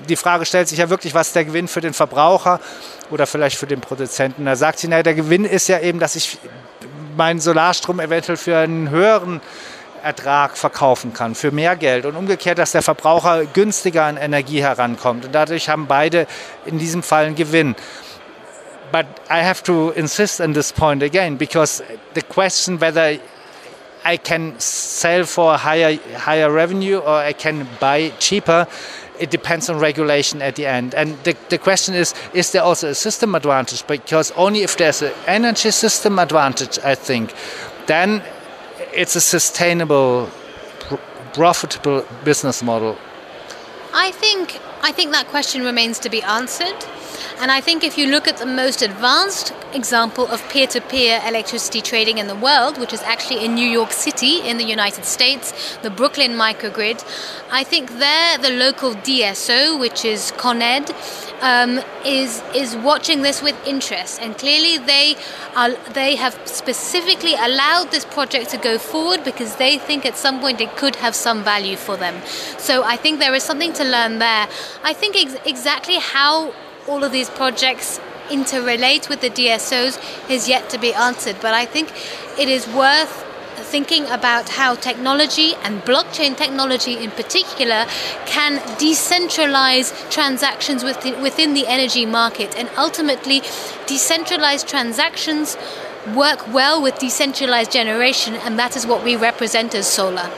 [0.09, 2.61] die Frage stellt sich ja wirklich, was ist der Gewinn für den Verbraucher
[3.11, 4.45] oder vielleicht für den Produzenten?
[4.47, 6.39] Da sagt sie, naja, der Gewinn ist ja eben, dass ich
[7.17, 9.41] meinen Solarstrom eventuell für einen höheren
[10.03, 12.07] Ertrag verkaufen kann, für mehr Geld.
[12.07, 15.25] Und umgekehrt, dass der Verbraucher günstiger an Energie herankommt.
[15.25, 16.27] Und dadurch haben beide
[16.65, 17.75] in diesem Fall einen Gewinn.
[18.93, 21.83] but I have to insist on this point again because
[22.15, 23.19] the question whether
[24.05, 28.67] I can sell for higher higher revenue or I can buy cheaper
[29.19, 30.95] it depends on regulation at the end.
[30.95, 33.87] And the, the question is, is there also a system advantage?
[33.87, 37.35] Because only if there's an energy system advantage, I think,
[37.87, 38.23] then
[38.93, 40.29] it's a sustainable,
[41.33, 42.97] profitable business model.
[43.93, 46.77] I think I think that question remains to be answered.
[47.41, 51.21] And I think if you look at the most advanced example of peer to peer
[51.27, 55.05] electricity trading in the world, which is actually in New York City in the United
[55.05, 57.05] States, the Brooklyn microgrid,
[57.51, 60.95] I think there the local DSO, which is ConEd,
[61.43, 65.17] um, is is watching this with interest, and clearly they
[65.55, 70.41] are they have specifically allowed this project to go forward because they think at some
[70.41, 72.15] point it could have some value for them.
[72.59, 74.49] So I think there is something to learn there.
[74.83, 76.53] I think ex- exactly how
[76.89, 81.37] all of these projects interrelate with the DSOs is yet to be answered.
[81.41, 81.93] But I think
[82.39, 83.25] it is worth
[83.57, 87.87] thinking about how technology and blockchain technology in particular
[88.27, 93.41] can decentralize transactions within, within the energy market and ultimately
[93.87, 95.57] decentralized transactions
[96.15, 100.31] work well with decentralized generation and that is what we represent as solar.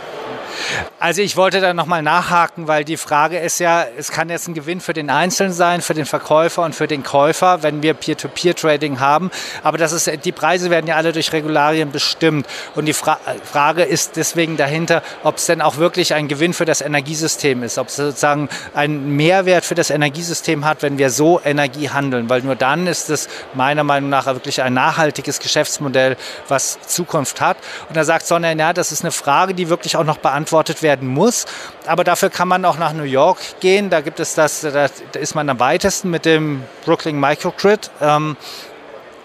[1.00, 4.54] Also ich wollte da nochmal nachhaken, weil die Frage ist ja, es kann jetzt ein
[4.54, 8.98] Gewinn für den Einzelnen sein, für den Verkäufer und für den Käufer, wenn wir Peer-to-Peer-Trading
[8.98, 9.30] haben.
[9.62, 12.48] Aber das ist, die Preise werden ja alle durch Regularien bestimmt.
[12.74, 16.64] Und die Fra Frage ist deswegen dahinter, ob es denn auch wirklich ein Gewinn für
[16.64, 21.40] das Energiesystem ist, ob es sozusagen einen Mehrwert für das Energiesystem hat, wenn wir so
[21.44, 22.28] Energie handeln.
[22.28, 26.16] Weil nur dann ist es meiner Meinung nach wirklich ein nachhaltiges Geschäftsmodell,
[26.48, 27.56] was Zukunft hat.
[27.88, 30.82] Und da sagt Sonja, ja, das ist eine Frage, die wirklich auch noch beantwortet beantwortet
[30.82, 31.46] werden muss.
[31.86, 33.90] Aber dafür kann man auch nach New York gehen.
[33.90, 37.90] Da gibt es das, da ist man am weitesten mit dem Brooklyn Microgrid.
[38.00, 38.36] Ähm,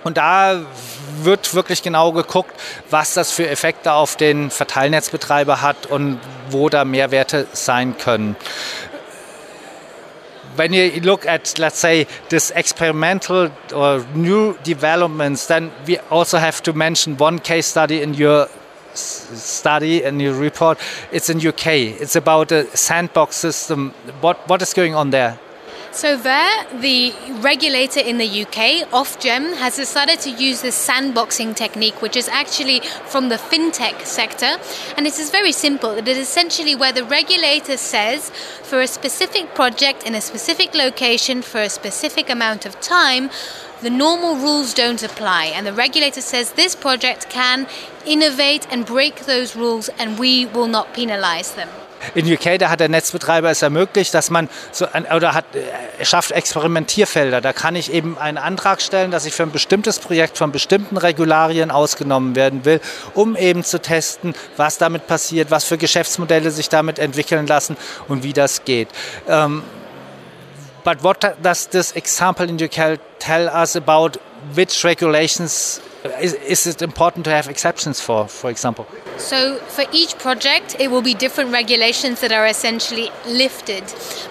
[0.04, 0.60] und da
[1.22, 2.52] wird wirklich genau geguckt,
[2.90, 8.36] was das für Effekte auf den Verteilnetzbetreiber hat und wo da Mehrwerte sein können.
[10.56, 16.62] When you look at, let's say, this experimental or new developments, then we also have
[16.64, 18.48] to mention one case study in your
[18.96, 20.80] study and your report.
[21.12, 21.68] It's in UK.
[22.02, 23.92] It's about a sandbox system.
[24.22, 25.40] What what is going on there?
[25.94, 32.02] So there, the regulator in the UK, Ofgem, has decided to use this sandboxing technique,
[32.02, 34.58] which is actually from the fintech sector,
[34.98, 35.92] and it is very simple.
[35.92, 38.32] It is essentially where the regulator says,
[38.64, 43.30] for a specific project in a specific location for a specific amount of time,
[43.84, 47.68] the normal rules don't apply, and the regulator says this project can
[48.04, 51.70] innovate and break those rules, and we will not penalize them.
[52.16, 56.06] In UK, da hat der Netzbetreiber es ermöglicht, dass man so ein, oder hat, äh,
[56.06, 57.42] schafft Experimentierfelder.
[57.42, 60.98] Da kann ich eben einen Antrag stellen, dass ich für ein bestimmtes Projekt von bestimmten
[60.98, 62.82] Regularien ausgenommen werden will,
[63.14, 68.24] um eben zu testen, was damit passiert, was für Geschäftsmodelle sich damit entwickeln lassen und
[68.24, 68.90] wie das geht.
[69.28, 69.64] Ähm,
[70.84, 74.18] But what does this example in UK tell us about
[74.54, 78.86] which regulations is, is, it important to have exceptions for, for example?
[79.18, 83.84] So, for each project, it will be different regulations that are essentially lifted.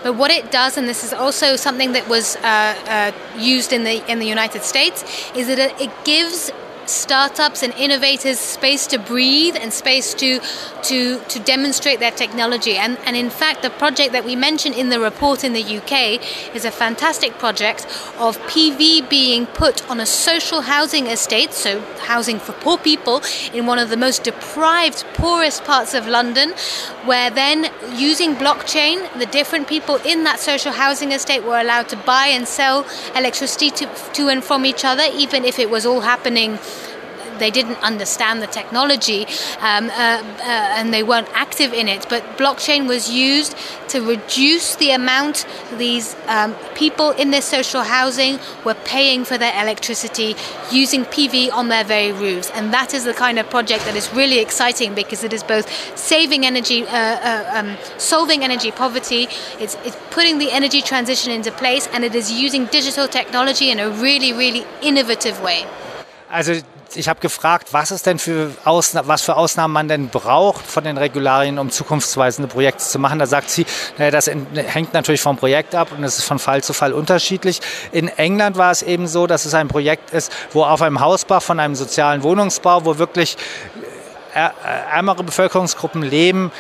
[0.03, 3.85] But what it does, and this is also something that was uh, uh, used in
[3.85, 5.05] the in the United States,
[5.35, 6.51] is that it gives
[6.87, 10.41] startups and innovators space to breathe and space to
[10.83, 12.77] to to demonstrate their technology.
[12.77, 16.55] And and in fact the project that we mentioned in the report in the UK
[16.55, 17.87] is a fantastic project
[18.19, 21.81] of PV being put on a social housing estate so
[22.13, 26.51] housing for poor people in one of the most deprived poorest parts of London
[27.05, 31.97] where then using blockchain the different people in that social housing estate were allowed to
[31.97, 36.01] buy and sell electricity to, to and from each other even if it was all
[36.01, 36.59] happening
[37.39, 39.27] they didn't understand the technology
[39.61, 42.07] um, uh, uh, and they weren't active in it.
[42.09, 43.57] But blockchain was used
[43.89, 49.53] to reduce the amount these um, people in their social housing were paying for their
[49.63, 50.35] electricity
[50.71, 52.51] using PV on their very roofs.
[52.51, 55.67] And that is the kind of project that is really exciting because it is both
[55.99, 61.53] saving energy, uh, uh, um, solving energy poverty, it's, it's putting the energy transition into
[61.53, 65.65] place, and it is using digital technology in a really, really innovative way.
[66.31, 66.63] Also
[66.97, 70.85] ich habe gefragt, was es denn für Ausna was für Ausnahmen man denn braucht von
[70.85, 73.19] den Regularien, um zukunftsweisende Projekte zu machen.
[73.19, 73.67] Da sagt sie,
[73.99, 77.61] naja, das hängt natürlich vom Projekt ab und es ist von Fall zu Fall unterschiedlich.
[77.93, 81.41] In England war es eben so, dass es ein Projekt ist, wo auf einem Hausbau
[81.41, 83.37] von einem sozialen Wohnungsbau, wo wirklich
[84.35, 84.49] äh,
[84.91, 86.51] ärmere Bevölkerungsgruppen leben,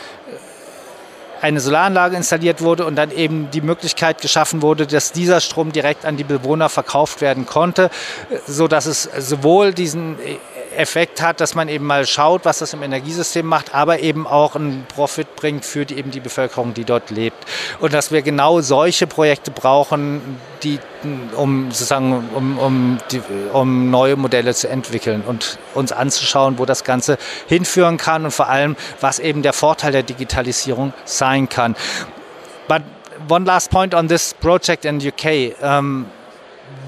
[1.42, 6.04] eine Solaranlage installiert wurde und dann eben die Möglichkeit geschaffen wurde, dass dieser Strom direkt
[6.04, 7.90] an die Bewohner verkauft werden konnte,
[8.46, 10.16] so dass es sowohl diesen
[10.76, 14.56] Effekt hat, dass man eben mal schaut, was das im Energiesystem macht, aber eben auch
[14.56, 17.36] einen Profit bringt für die, eben die Bevölkerung, die dort lebt.
[17.80, 20.78] Und dass wir genau solche Projekte brauchen, die,
[21.36, 23.20] um sozusagen, um, um, die,
[23.52, 28.48] um neue Modelle zu entwickeln und uns anzuschauen, wo das Ganze hinführen kann und vor
[28.48, 31.76] allem, was eben der Vorteil der Digitalisierung sein kann.
[32.68, 32.82] But
[33.28, 35.60] one last point on this project in UK.
[35.62, 36.06] Um,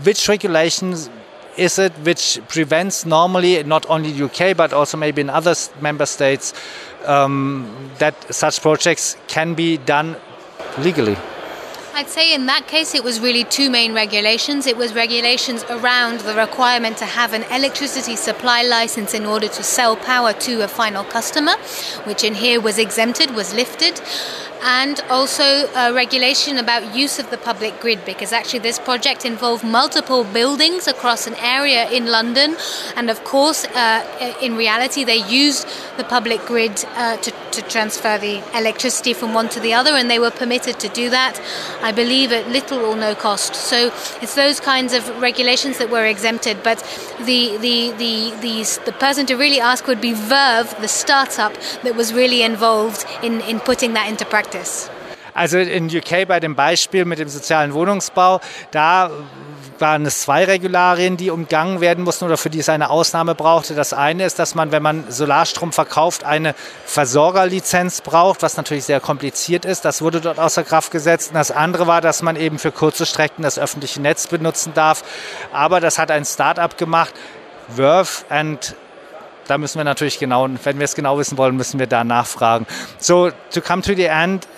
[0.02, 1.10] which regulations
[1.56, 6.54] is it which prevents normally not only UK but also maybe in other member states
[7.06, 10.16] um, that such projects can be done
[10.78, 11.16] legally?
[11.96, 14.66] I'd say in that case it was really two main regulations.
[14.66, 19.62] It was regulations around the requirement to have an electricity supply license in order to
[19.62, 21.52] sell power to a final customer,
[22.02, 24.00] which in here was exempted, was lifted
[24.64, 29.62] and also a regulation about use of the public grid because actually this project involved
[29.62, 32.56] multiple buildings across an area in London
[32.96, 38.16] and of course uh, in reality they used the public grid uh, to, to transfer
[38.16, 41.38] the electricity from one to the other and they were permitted to do that
[41.84, 43.92] I believe at little or no cost so
[44.22, 46.78] it's those kinds of regulations that were exempted but
[47.30, 48.54] the the the the,
[48.86, 53.40] the person to really ask would be Verve the startup that was really involved in,
[53.42, 54.90] in putting that into practice?
[55.34, 59.10] Also in UK bei dem Beispiel mit dem sozialen Wohnungsbau, da
[59.84, 63.74] waren es zwei Regularien, die umgangen werden mussten oder für die es eine Ausnahme brauchte.
[63.74, 66.54] Das eine ist, dass man, wenn man Solarstrom verkauft, eine
[66.86, 69.84] Versorgerlizenz braucht, was natürlich sehr kompliziert ist.
[69.84, 71.32] Das wurde dort außer Kraft gesetzt.
[71.32, 75.04] Und das andere war, dass man eben für kurze Strecken das öffentliche Netz benutzen darf.
[75.52, 77.12] Aber das hat ein Start-up gemacht,
[77.68, 78.74] Verve and
[79.46, 82.66] da müssen wir natürlich genau, wenn wir es genau wissen wollen, müssen wir da nachfragen.
[82.96, 84.48] So, to come to the end,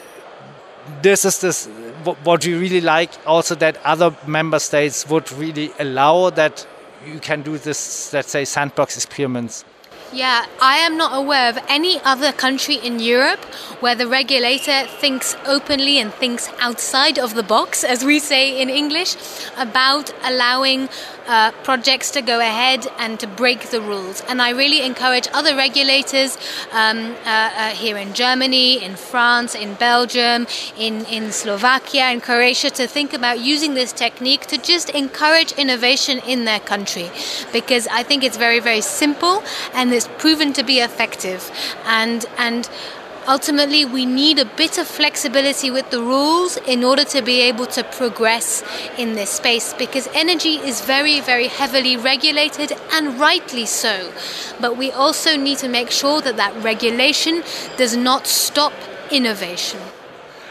[1.03, 1.69] this is this,
[2.07, 6.66] what we really like also that other member states would really allow that
[7.07, 9.64] you can do this, let's say, sandbox experiments.
[10.12, 13.45] Yeah, I am not aware of any other country in Europe
[13.81, 18.71] where the regulator thinks openly and thinks outside of the box, as we say in
[18.71, 19.16] English,
[19.59, 20.88] about allowing
[21.27, 24.23] uh, projects to go ahead and to break the rules.
[24.29, 26.37] And I really encourage other regulators
[26.73, 30.47] um, uh, uh, here in Germany, in France, in Belgium,
[30.79, 36.21] in, in Slovakia, and Croatia to think about using this technique to just encourage innovation
[36.27, 37.11] in their country.
[37.53, 39.43] Because I think it's very, very simple
[39.75, 41.51] and it's proven to be effective.
[41.85, 42.69] And, and
[43.29, 47.67] ultimately we need a bit of flexibility with the rules in order to be able
[47.67, 48.62] to progress
[48.99, 54.12] in this space because energy is very very heavily regulated and rightly so.
[54.61, 57.43] But we also need to make sure that that regulation
[57.77, 58.73] does not stop
[59.11, 59.81] innovation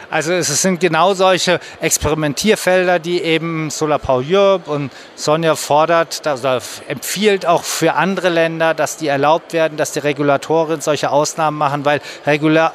[0.10, 6.60] Also es sind genau solche Experimentierfelder, die eben Solar Power Europe und Sonja fordert, also
[6.88, 11.86] empfiehlt auch für andere Länder, dass die erlaubt werden, dass die Regulatoren solche Ausnahmen machen,
[11.86, 12.74] weil Regular,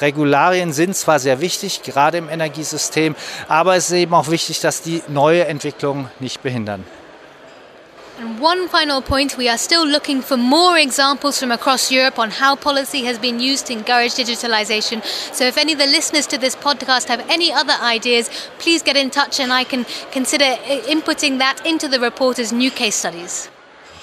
[0.00, 3.14] Regularien sind zwar sehr wichtig, gerade im Energiesystem,
[3.48, 6.84] aber es ist eben auch wichtig, dass die neue Entwicklungen nicht behindern.
[8.18, 12.30] And one final point we are still looking for more examples from across Europe on
[12.30, 15.04] how policy has been used to encourage digitalization.
[15.34, 18.96] So, if any of the listeners to this podcast have any other ideas, please get
[18.96, 22.94] in touch and I can consider uh, inputting that into the report as new case
[22.96, 23.50] studies.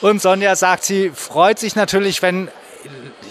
[0.02, 2.50] Und Sonja sagt, sie freut sich natürlich, wenn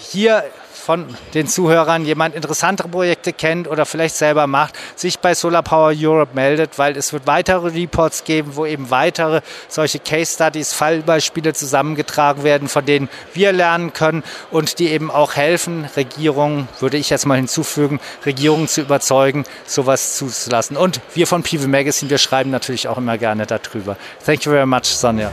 [0.01, 0.51] hier
[0.83, 5.93] von den Zuhörern jemand interessantere Projekte kennt oder vielleicht selber macht, sich bei Solar Power
[5.97, 11.55] Europe meldet, weil es wird weitere Reports geben, wo eben weitere solche Case Studies, Fallbeispiele
[11.55, 17.11] zusammengetragen werden, von denen wir lernen können und die eben auch helfen, Regierungen, würde ich
[17.11, 20.77] jetzt mal hinzufügen, Regierungen zu überzeugen, sowas zuzulassen.
[20.77, 23.97] Und wir von PV Magazine, wir schreiben natürlich auch immer gerne darüber.
[24.25, 25.31] Thank you very much, Sonja.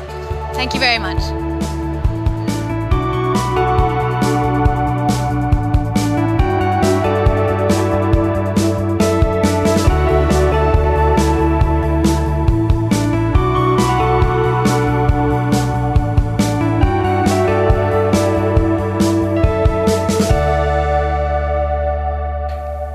[0.54, 1.49] Thank you very much.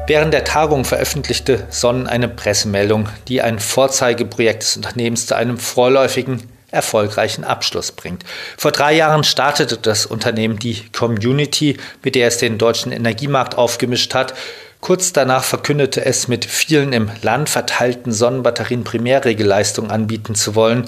[0.07, 6.43] Während der Tagung veröffentlichte Sonnen eine Pressemeldung, die ein Vorzeigeprojekt des Unternehmens zu einem vorläufigen
[6.71, 8.23] erfolgreichen Abschluss bringt.
[8.59, 14.13] Vor drei Jahren startete das Unternehmen die Community, mit der es den deutschen Energiemarkt aufgemischt
[14.13, 14.35] hat.
[14.81, 20.85] Kurz danach verkündete es, mit vielen im Land verteilten Sonnenbatterien Primärregelleistung anbieten zu wollen.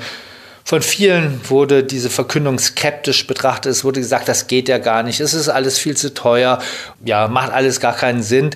[0.62, 3.72] Von vielen wurde diese Verkündung skeptisch betrachtet.
[3.72, 5.20] Es wurde gesagt, das geht ja gar nicht.
[5.20, 6.58] Es ist alles viel zu teuer.
[7.04, 8.50] Ja, macht alles gar keinen Sinn.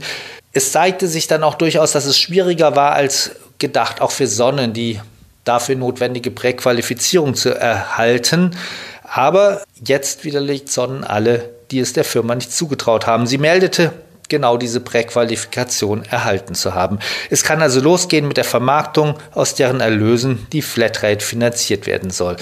[0.53, 4.73] Es zeigte sich dann auch durchaus, dass es schwieriger war als gedacht, auch für Sonnen
[4.73, 5.01] die
[5.45, 8.57] dafür notwendige Präqualifizierung zu erhalten.
[9.05, 13.27] Aber jetzt widerlegt Sonnen alle, die es der Firma nicht zugetraut haben.
[13.27, 13.93] Sie meldete,
[14.29, 16.99] genau diese Präqualifikation erhalten zu haben.
[17.29, 22.37] Es kann also losgehen mit der Vermarktung, aus deren Erlösen die Flatrate finanziert werden soll.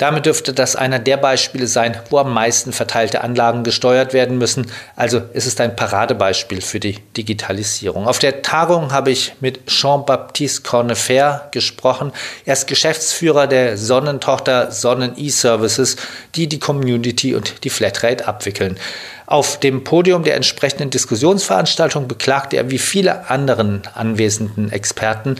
[0.00, 4.72] Damit dürfte das einer der Beispiele sein, wo am meisten verteilte Anlagen gesteuert werden müssen.
[4.96, 8.08] Also es ist ein Paradebeispiel für die Digitalisierung.
[8.08, 12.12] Auf der Tagung habe ich mit Jean-Baptiste Cornefer gesprochen.
[12.46, 15.96] Er ist Geschäftsführer der Sonnentochter Sonnen E-Services,
[16.34, 18.78] die die Community und die Flatrate abwickeln.
[19.26, 25.36] Auf dem Podium der entsprechenden Diskussionsveranstaltung beklagte er wie viele anderen anwesenden Experten,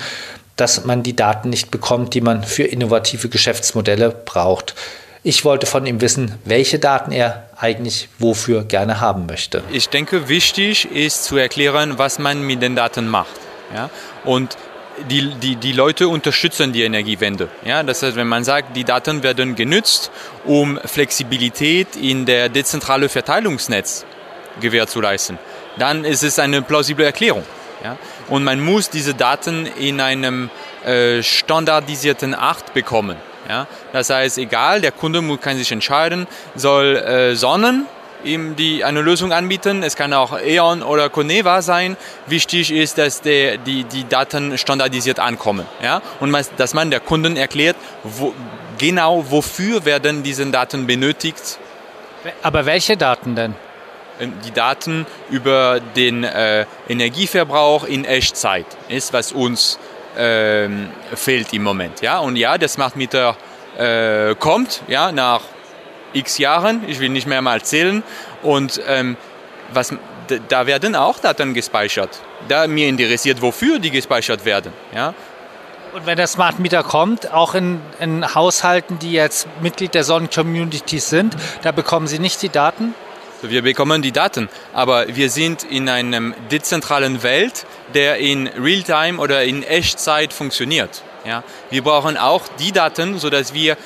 [0.61, 4.75] dass man die Daten nicht bekommt, die man für innovative Geschäftsmodelle braucht.
[5.23, 9.63] Ich wollte von ihm wissen, welche Daten er eigentlich wofür gerne haben möchte.
[9.71, 13.33] Ich denke, wichtig ist zu erklären, was man mit den Daten macht.
[13.75, 13.91] Ja?
[14.25, 14.57] Und
[15.11, 17.49] die, die, die Leute unterstützen die Energiewende.
[17.65, 17.83] Ja?
[17.83, 20.11] Das heißt, wenn man sagt, die Daten werden genützt,
[20.45, 24.05] um Flexibilität in der dezentrale Verteilungsnetz
[24.61, 25.39] gewährleisten,
[25.79, 27.45] dann ist es eine plausible Erklärung.
[27.85, 27.97] Ja?
[28.31, 30.51] Und man muss diese Daten in einem
[30.85, 33.17] äh, standardisierten Art bekommen.
[33.49, 33.67] Ja?
[33.93, 37.87] Das heißt, egal, der Kunde kann sich entscheiden, soll äh, Sonnen
[38.25, 39.83] ihm die eine Lösung anbieten.
[39.83, 41.97] Es kann auch E.ON oder Coneva sein.
[42.27, 45.67] Wichtig ist, dass der, die, die Daten standardisiert ankommen.
[45.83, 46.03] Ja?
[46.21, 48.35] Und dass man der Kunden erklärt, wo,
[48.79, 51.59] genau wofür werden diese Daten benötigt.
[52.43, 53.55] Aber welche Daten denn?
[54.21, 59.79] Ähm, die Daten über den äh, Energieverbrauch in Echtzeit ist, was uns
[60.17, 62.01] ähm, fehlt im Moment.
[62.03, 62.19] Ja?
[62.19, 63.37] Und ja, der Smart Meter
[63.79, 65.43] äh, kommt ja, nach
[66.13, 68.03] x Jahren, ich will nicht mehr mal zählen.
[68.43, 69.17] Und ähm,
[69.73, 69.95] was,
[70.49, 72.21] da werden auch Daten gespeichert.
[72.49, 74.73] Da mir interessiert, wofür die gespeichert werden.
[74.95, 75.15] Ja?
[75.93, 81.01] Und wenn der Smart Meter kommt, auch in, in Haushalten, die jetzt Mitglied der Sonnen-Community
[81.01, 82.95] sind, da bekommen Sie nicht die Daten?
[83.43, 87.65] Wir bekommen die Daten, aber wir sind in einer dezentralen Welt,
[87.95, 91.03] der in Realtime oder in Echtzeit funktioniert.
[91.25, 91.43] Ja?
[91.71, 93.77] Wir brauchen auch die Daten, sodass wir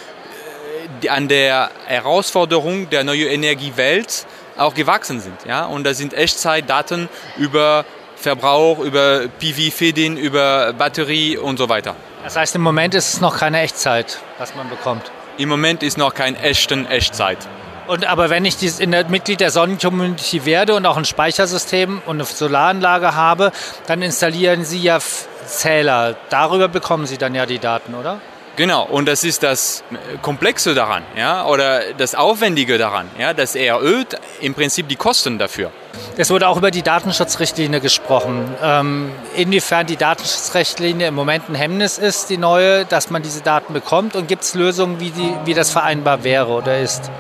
[1.02, 4.26] äh, an der Herausforderung der neuen Energiewelt
[4.56, 5.36] auch gewachsen sind.
[5.46, 5.66] Ja?
[5.66, 7.84] Und das sind Echtzeitdaten über
[8.16, 11.94] Verbrauch, über PV-Feeding, über Batterie und so weiter.
[12.24, 15.10] Das heißt, im Moment ist es noch keine Echtzeit, was man bekommt?
[15.36, 17.38] Im Moment ist noch kein echten Echtzeit.
[17.86, 22.02] Und aber wenn ich dies in der Mitglied der Sonnencommunity werde und auch ein Speichersystem
[22.06, 23.52] und eine Solaranlage habe,
[23.86, 24.98] dann installieren Sie ja
[25.46, 26.16] Zähler.
[26.30, 28.20] Darüber bekommen Sie dann ja die Daten, oder?
[28.56, 29.82] Genau, und das ist das
[30.22, 35.72] Komplexe daran, ja, oder das Aufwendige daran, ja, das erhöht im Prinzip die Kosten dafür.
[36.16, 38.54] Es wurde auch über die Datenschutzrichtlinie gesprochen.
[38.62, 43.72] Ähm, inwiefern die Datenschutzrichtlinie im Moment ein Hemmnis ist, die neue, dass man diese Daten
[43.72, 47.10] bekommt und gibt es Lösungen, wie, die, wie das vereinbar wäre oder ist?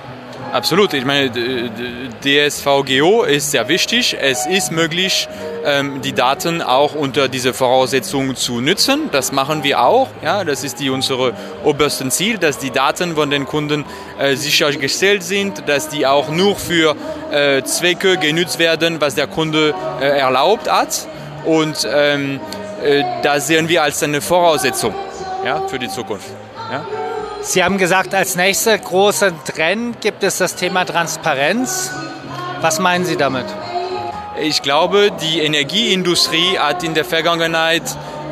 [0.54, 0.94] Absolut.
[0.94, 1.32] Ich meine,
[2.22, 4.16] DSVGO ist sehr wichtig.
[4.20, 5.28] Es ist möglich,
[5.64, 9.10] ähm, die Daten auch unter diese Voraussetzungen zu nutzen.
[9.10, 10.06] Das machen wir auch.
[10.22, 11.32] Ja, das ist die unsere
[11.64, 13.84] obersten Ziel, dass die Daten von den Kunden
[14.16, 16.94] äh, sichergestellt sind, dass die auch nur für
[17.32, 21.08] äh, Zwecke genutzt werden, was der Kunde äh, erlaubt hat.
[21.44, 22.38] Und ähm,
[23.24, 24.94] das sehen wir als eine Voraussetzung
[25.44, 26.28] ja, für die Zukunft.
[26.70, 27.03] Ja.
[27.46, 31.90] Sie haben gesagt, als nächster großer Trend gibt es das Thema Transparenz.
[32.62, 33.44] Was meinen Sie damit?
[34.40, 37.82] Ich glaube, die Energieindustrie hat in der Vergangenheit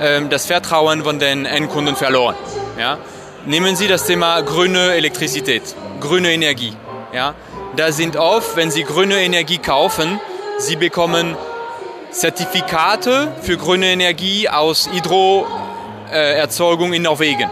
[0.01, 2.37] äh, das Vertrauen von den Endkunden verloren.
[2.79, 2.97] Ja?
[3.45, 5.63] Nehmen Sie das Thema grüne Elektrizität,
[6.01, 6.75] grüne Energie.
[7.13, 7.35] Ja?
[7.77, 10.21] Da sind oft, wenn Sie grüne Energie kaufen,
[10.59, 11.37] Sie bekommen
[12.11, 17.51] Zertifikate für grüne Energie aus Hydroerzeugung in Norwegen.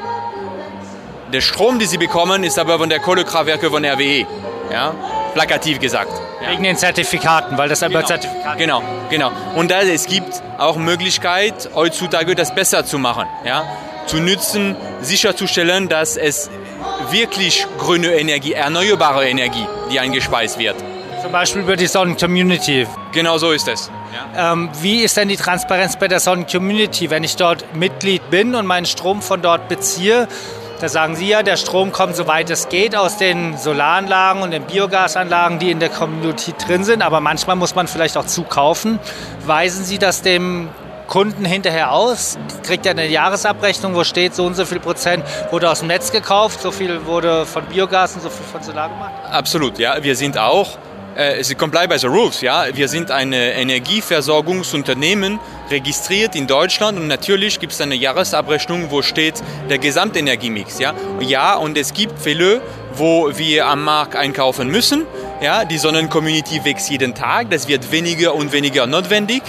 [1.32, 4.26] Der Strom, den sie bekommen, ist aber von der Kohlekraftwerke von RWE.
[4.72, 4.94] Ja?
[5.32, 6.10] Plakativ gesagt.
[6.42, 6.50] Ja.
[6.50, 8.02] Wegen den Zertifikaten, weil das genau.
[8.02, 9.30] Zertifikate Genau, genau.
[9.54, 13.26] Und da, es gibt auch Möglichkeit, heutzutage das besser zu machen.
[13.44, 13.64] Ja?
[14.06, 16.50] Zu nützen, sicherzustellen, dass es
[17.10, 20.76] wirklich grüne Energie, erneuerbare Energie, die eingespeist wird.
[21.22, 22.88] Zum Beispiel über die Sonnencommunity.
[23.12, 23.90] Genau so ist es.
[24.34, 24.52] Ja.
[24.52, 28.66] Ähm, wie ist denn die Transparenz bei der Sonnen-Community, wenn ich dort Mitglied bin und
[28.66, 30.26] meinen Strom von dort beziehe?
[30.80, 34.62] Da sagen Sie ja, der Strom kommt soweit es geht aus den Solaranlagen und den
[34.62, 37.02] Biogasanlagen, die in der Community drin sind.
[37.02, 38.98] Aber manchmal muss man vielleicht auch zukaufen.
[39.44, 40.70] Weisen Sie das dem
[41.06, 42.38] Kunden hinterher aus?
[42.62, 46.12] Kriegt er eine Jahresabrechnung, wo steht, so und so viel Prozent wurde aus dem Netz
[46.12, 49.12] gekauft, so viel wurde von Biogas und so viel von Solar gemacht?
[49.30, 50.02] Absolut, ja.
[50.02, 50.78] Wir sind auch
[51.20, 52.40] äh, Sie comply by the rules.
[52.40, 52.66] Ja?
[52.72, 55.38] Wir sind ein Energieversorgungsunternehmen,
[55.70, 59.34] registriert in Deutschland und natürlich gibt es eine Jahresabrechnung, wo steht
[59.68, 60.78] der Gesamtenergiemix.
[60.78, 60.94] Ja?
[61.20, 62.60] ja, und es gibt Fälle,
[62.94, 65.06] wo wir am Markt einkaufen müssen.
[65.42, 69.42] Ja, die Sonnencommunity wächst jeden Tag, das wird weniger und weniger notwendig,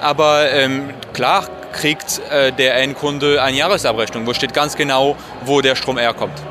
[0.00, 5.76] aber ähm, klar kriegt äh, der Endkunde eine Jahresabrechnung, wo steht ganz genau, wo der
[5.76, 6.42] Strom herkommt.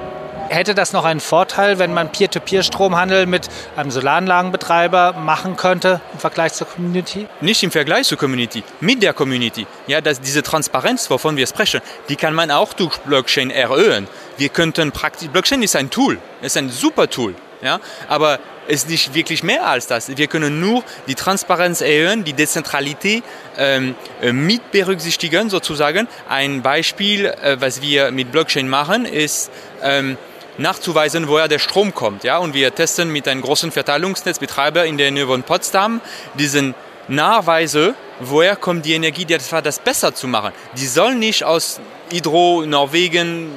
[0.49, 6.53] Hätte das noch einen Vorteil, wenn man Peer-to-Peer-Stromhandel mit einem Solaranlagenbetreiber machen könnte im Vergleich
[6.53, 7.27] zur Community?
[7.41, 9.65] Nicht im Vergleich zur Community, mit der Community.
[9.87, 14.07] Ja, dass diese Transparenz, wovon wir sprechen, die kann man auch durch Blockchain erhöhen.
[14.37, 17.33] Wir könnten praktisch, Blockchain ist ein Tool, ist ein super Tool.
[17.61, 20.15] Ja, aber es ist nicht wirklich mehr als das.
[20.15, 23.23] Wir können nur die Transparenz erhöhen, die Dezentralität
[23.57, 26.07] ähm, äh, mit berücksichtigen sozusagen.
[26.29, 29.49] Ein Beispiel, äh, was wir mit Blockchain machen, ist
[29.81, 30.17] ähm,
[30.57, 32.23] nachzuweisen, woher der Strom kommt.
[32.23, 32.37] Ja?
[32.37, 36.01] Und wir testen mit einem großen Verteilungsnetzbetreiber in der Nähe von Potsdam
[36.35, 36.75] diesen
[37.07, 40.51] Nachweise, woher kommt die Energie, das war das besser zu machen.
[40.75, 41.79] Die soll nicht aus
[42.11, 43.49] Hydro, Norwegen,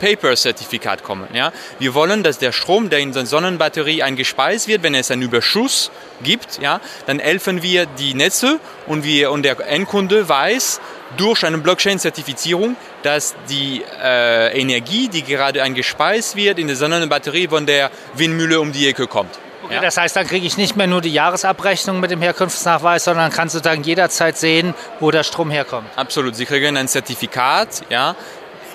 [0.00, 1.28] Paper-Zertifikat kommen.
[1.32, 1.52] Ja?
[1.78, 5.90] Wir wollen, dass der Strom, der in der Sonnenbatterie eingespeist wird, wenn es einen Überschuss
[6.22, 10.80] gibt, ja, dann helfen wir die Netze und, wir, und der Endkunde weiß
[11.16, 17.66] durch eine Blockchain-Zertifizierung, dass die äh, Energie, die gerade eingespeist wird, in der Sonnenbatterie von
[17.66, 19.38] der Windmühle um die Ecke kommt.
[19.64, 19.80] Okay, ja.
[19.80, 23.48] Das heißt, dann kriege ich nicht mehr nur die Jahresabrechnung mit dem Herkunftsnachweis, sondern kann
[23.48, 25.88] sozusagen jederzeit sehen, wo der Strom herkommt.
[25.96, 26.34] Absolut.
[26.34, 28.16] Sie kriegen ein Zertifikat, ja,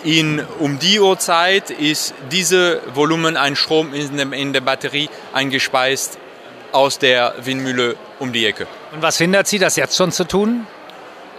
[0.06, 6.20] in, um die Uhrzeit ist diese Volumen an Strom in, dem, in der Batterie eingespeist
[6.72, 8.68] aus der Windmühle um die Ecke.
[8.92, 10.68] Und was hindert Sie, das jetzt schon zu tun?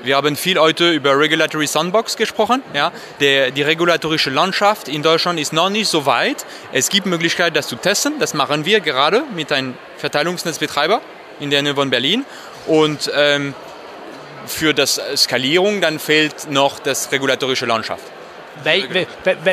[0.07, 2.63] Wir haben viel heute über Regulatory Sandbox gesprochen.
[2.73, 2.93] Ja.
[3.19, 6.47] Der, die regulatorische Landschaft in Deutschland ist noch nicht so weit.
[6.71, 8.21] Es gibt Möglichkeit, das zu testen.
[8.21, 11.01] Das machen wir gerade mit einem Verteilungsnetzbetreiber
[11.41, 12.25] in der Nähe von Berlin.
[12.69, 13.53] Und ähm,
[14.47, 18.05] für das Skalierung dann fehlt noch das regulatorische Landschaft.
[18.63, 19.09] Wel,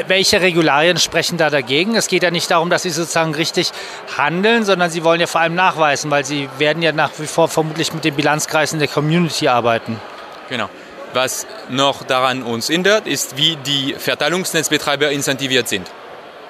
[0.08, 1.96] welche Regularien sprechen da dagegen?
[1.96, 3.72] Es geht ja nicht darum, dass Sie sozusagen richtig
[4.18, 7.48] handeln, sondern Sie wollen ja vor allem nachweisen, weil Sie werden ja nach wie vor
[7.48, 10.00] vermutlich mit den Bilanzkreisen der Community arbeiten.
[10.50, 10.70] Genau.
[11.14, 15.90] Was noch daran uns hindert, ist, wie die Verteilungsnetzbetreiber incentiviert sind.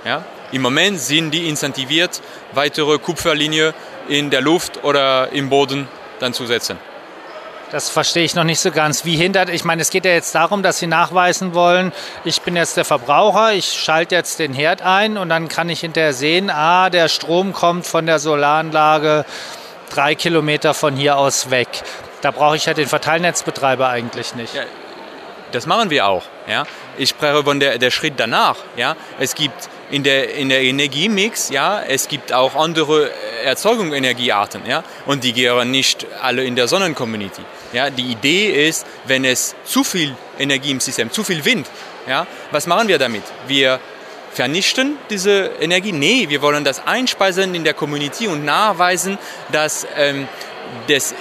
[0.06, 0.24] Ja?
[0.52, 2.22] Im Moment sind die incentiviert,
[2.54, 3.74] weitere Kupferlinie
[4.08, 5.88] in der Luft oder im Boden
[6.20, 6.78] dann zu setzen.
[7.72, 9.04] Das verstehe ich noch nicht so ganz.
[9.04, 11.92] Wie hindert, ich meine, es geht ja jetzt darum, dass Sie nachweisen wollen,
[12.24, 15.80] ich bin jetzt der Verbraucher, ich schalte jetzt den Herd ein und dann kann ich
[15.80, 19.26] hinterher sehen, ah, der Strom kommt von der Solaranlage
[19.90, 21.68] drei Kilometer von hier aus weg.
[22.24, 24.56] Da brauche ich ja den Verteilnetzbetreiber eigentlich nicht.
[24.56, 24.64] Ja,
[25.52, 26.24] das machen wir auch.
[26.48, 26.64] Ja?
[26.98, 28.56] Ich spreche von der, der Schritt danach.
[28.78, 28.96] Ja?
[29.20, 33.12] Es gibt in der, in der Energiemix, ja, es gibt auch andere
[33.44, 37.44] Erzeugungsenergiearten, ja, und die gehören nicht alle in der Sonnencommunity.
[37.74, 41.68] Ja, die Idee ist, wenn es zu viel Energie im System, zu viel Wind,
[42.08, 43.22] ja, was machen wir damit?
[43.46, 43.80] Wir
[44.32, 45.92] vernichten diese Energie?
[45.92, 49.20] Nee, wir wollen das einspeisen in der Community und nachweisen,
[49.52, 50.28] dass ähm,
[50.88, 51.14] das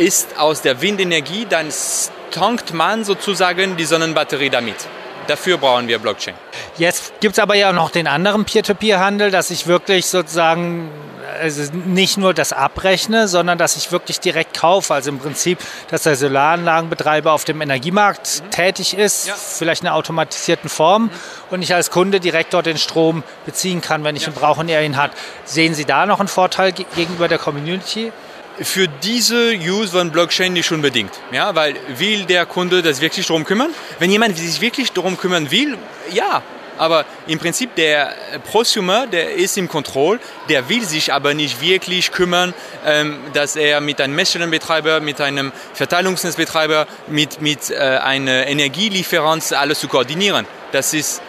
[0.00, 1.68] ist aus der Windenergie, dann
[2.30, 4.76] tankt man sozusagen die Sonnenbatterie damit.
[5.26, 6.34] Dafür brauchen wir Blockchain.
[6.78, 10.90] Jetzt gibt es aber ja noch den anderen Peer-to-Peer-Handel, dass ich wirklich sozusagen
[11.40, 14.94] also nicht nur das abrechne, sondern dass ich wirklich direkt kaufe.
[14.94, 18.50] Also im Prinzip, dass der Solaranlagenbetreiber auf dem Energiemarkt mhm.
[18.50, 19.34] tätig ist, ja.
[19.34, 21.10] vielleicht in einer automatisierten Form mhm.
[21.50, 24.28] und ich als Kunde direkt dort den Strom beziehen kann, wenn ich ja.
[24.28, 25.12] ihn brauche und er ihn hat.
[25.44, 28.12] Sehen Sie da noch einen Vorteil gegenüber der Community?
[28.62, 31.12] Für diese Use von Blockchain nicht unbedingt.
[31.32, 33.70] Ja, weil will der Kunde das wirklich darum kümmern?
[33.98, 35.76] Wenn jemand sich wirklich darum kümmern will,
[36.12, 36.42] ja.
[36.78, 38.14] Aber im Prinzip der
[38.50, 42.54] Prosumer, der ist im Kontroll, der will sich aber nicht wirklich kümmern,
[42.86, 49.80] ähm, dass er mit einem Messstellenbetreiber, mit einem Verteilungsnetzbetreiber, mit, mit äh, einer Energielieferanz alles
[49.80, 50.46] zu koordinieren.
[50.72, 51.20] Das ist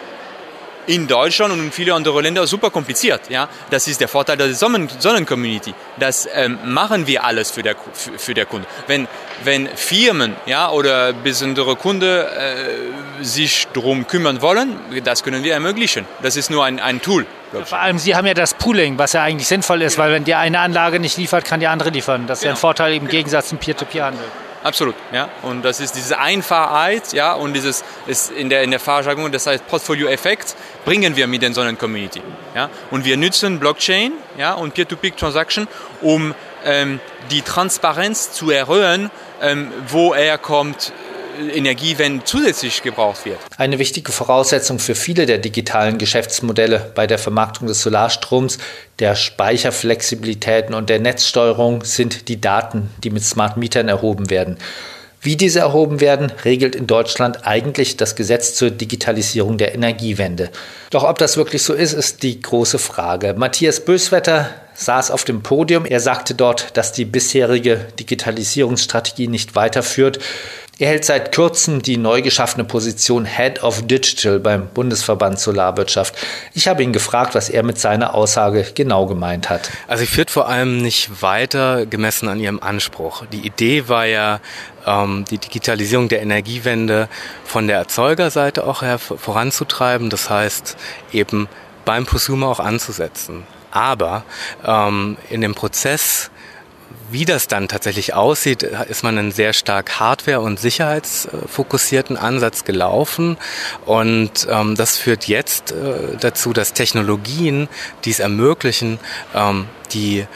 [0.86, 3.28] in Deutschland und in viele andere Länder super kompliziert.
[3.28, 3.48] Ja?
[3.70, 5.74] Das ist der Vorteil der Sonnen Sonnencommunity.
[5.98, 8.66] Das ähm, machen wir alles für der, für, für der Kunde.
[8.86, 9.08] Wenn,
[9.44, 16.06] wenn Firmen ja, oder besondere Kunden äh, sich darum kümmern wollen, das können wir ermöglichen.
[16.22, 17.26] Das ist nur ein, ein Tool.
[17.64, 20.34] Vor allem, Sie haben ja das Pooling, was ja eigentlich sinnvoll ist, weil wenn die
[20.34, 22.26] eine Anlage nicht liefert, kann die andere liefern.
[22.26, 22.52] Das ist genau.
[22.52, 24.24] ja ein Vorteil im Gegensatz zum Peer-to-Peer-Handel.
[24.62, 25.28] Absolut, ja.
[25.42, 29.46] Und das ist diese Einfachheit, ja, und dieses ist in der in der Fachjargon, das
[29.46, 30.54] heißt Portfolio-Effekt,
[30.84, 32.22] bringen wir mit den Sonnen-Community,
[32.54, 32.70] ja.
[32.90, 35.66] Und wir nutzen Blockchain, ja, und Peer-to-Peer-Transaction,
[36.00, 36.34] um
[36.64, 37.00] ähm,
[37.30, 39.10] die Transparenz zu erhöhen,
[39.40, 40.92] ähm, wo er kommt,
[41.52, 43.38] Energie, wenn zusätzlich gebraucht wird.
[43.56, 48.58] Eine wichtige Voraussetzung für viele der digitalen Geschäftsmodelle bei der Vermarktung des Solarstroms,
[48.98, 54.58] der Speicherflexibilitäten und der Netzsteuerung sind die Daten, die mit Smart Mietern erhoben werden.
[55.24, 60.50] Wie diese erhoben werden, regelt in Deutschland eigentlich das Gesetz zur Digitalisierung der Energiewende.
[60.90, 63.34] Doch ob das wirklich so ist, ist die große Frage.
[63.34, 65.84] Matthias Böswetter saß auf dem Podium.
[65.84, 70.18] Er sagte dort, dass die bisherige Digitalisierungsstrategie nicht weiterführt.
[70.78, 76.14] Er hält seit kurzem die neu geschaffene Position Head of Digital beim Bundesverband Solarwirtschaft.
[76.54, 79.70] Ich habe ihn gefragt, was er mit seiner Aussage genau gemeint hat.
[79.86, 83.24] Also sie führt vor allem nicht weiter gemessen an ihrem Anspruch.
[83.30, 84.40] Die Idee war ja,
[84.86, 87.08] ähm, die Digitalisierung der Energiewende
[87.44, 90.08] von der Erzeugerseite auch her voranzutreiben.
[90.08, 90.76] Das heißt
[91.12, 91.48] eben
[91.84, 93.44] beim Prosumer auch anzusetzen.
[93.70, 94.24] Aber
[94.66, 96.31] ähm, in dem Prozess
[97.12, 103.36] wie das dann tatsächlich aussieht, ist man einen sehr stark Hardware- und sicherheitsfokussierten Ansatz gelaufen.
[103.84, 107.68] Und ähm, das führt jetzt äh, dazu, dass Technologien,
[108.04, 108.98] die es ermöglichen,
[109.34, 110.26] ähm, die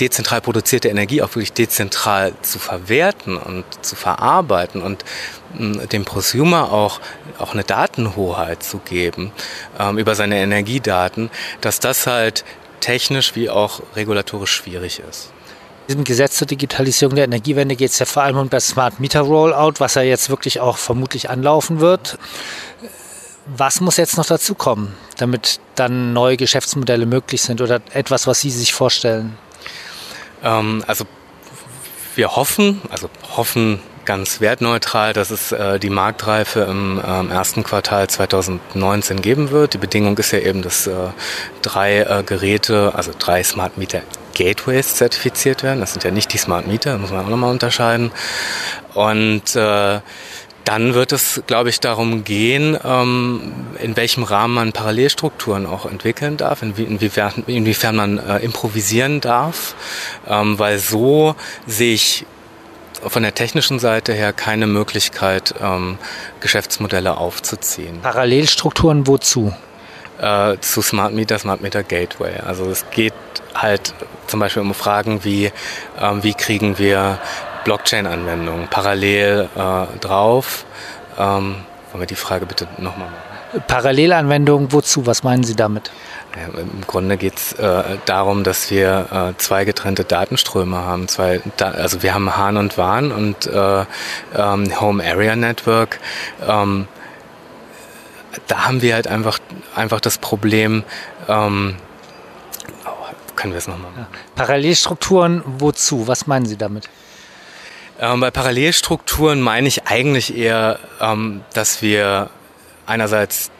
[0.00, 5.04] dezentral produzierte Energie auch wirklich dezentral zu verwerten und zu verarbeiten und
[5.58, 7.00] ähm, dem Prosumer auch,
[7.38, 9.32] auch eine Datenhoheit zu geben
[9.78, 12.44] ähm, über seine Energiedaten, dass das halt
[12.80, 15.32] technisch wie auch regulatorisch schwierig ist
[15.90, 19.22] diesem Gesetz zur Digitalisierung der Energiewende geht es ja vor allem um das Smart Meter
[19.22, 22.16] Rollout, was ja jetzt wirklich auch vermutlich anlaufen wird.
[23.46, 28.40] Was muss jetzt noch dazu kommen, damit dann neue Geschäftsmodelle möglich sind oder etwas, was
[28.40, 29.36] Sie sich vorstellen?
[30.44, 31.06] Ähm, also
[32.14, 38.08] wir hoffen, also hoffen ganz wertneutral, dass es äh, die Marktreife im ähm, ersten Quartal
[38.08, 39.74] 2019 geben wird.
[39.74, 40.94] Die Bedingung ist ja eben, dass äh,
[41.62, 44.02] drei äh, Geräte, also drei Smart Meter
[44.34, 45.80] Gateways zertifiziert werden.
[45.80, 48.10] Das sind ja nicht die Smart Meter, muss man auch nochmal unterscheiden.
[48.94, 50.00] Und äh,
[50.64, 56.36] dann wird es, glaube ich, darum gehen, ähm, in welchem Rahmen man Parallelstrukturen auch entwickeln
[56.36, 59.74] darf, inwiefern, man äh, improvisieren darf,
[60.28, 61.34] ähm, weil so
[61.66, 62.26] sehe ich
[63.06, 65.98] von der technischen Seite her keine Möglichkeit, ähm,
[66.40, 68.00] Geschäftsmodelle aufzuziehen.
[68.00, 69.54] Parallelstrukturen wozu?
[70.20, 72.40] Äh, zu Smart Meter, Smart Meter Gateway.
[72.40, 73.14] Also es geht
[73.54, 73.94] halt
[74.26, 75.50] zum Beispiel um Fragen wie,
[76.00, 77.18] ähm, wie kriegen wir
[77.64, 80.64] Blockchain-Anwendungen parallel äh, drauf.
[81.18, 81.56] Ähm,
[81.92, 83.62] wollen wir die Frage bitte nochmal machen?
[83.66, 85.06] Parallelanwendungen, wozu?
[85.06, 85.90] Was meinen Sie damit?
[86.36, 91.08] Ja, Im Grunde geht es äh, darum, dass wir äh, zwei getrennte Datenströme haben.
[91.08, 93.84] Zwei, da, also wir haben Hahn und Wahn und äh,
[94.36, 95.98] ähm, Home Area Network.
[96.46, 96.86] Ähm,
[98.46, 99.40] da haben wir halt einfach,
[99.74, 100.84] einfach das Problem,
[101.28, 101.76] ähm,
[103.34, 104.06] können wir es nochmal machen.
[104.36, 106.06] Parallelstrukturen, wozu?
[106.06, 106.88] Was meinen Sie damit?
[107.98, 112.30] Ähm, bei Parallelstrukturen meine ich eigentlich eher, ähm, dass wir
[112.86, 113.50] einerseits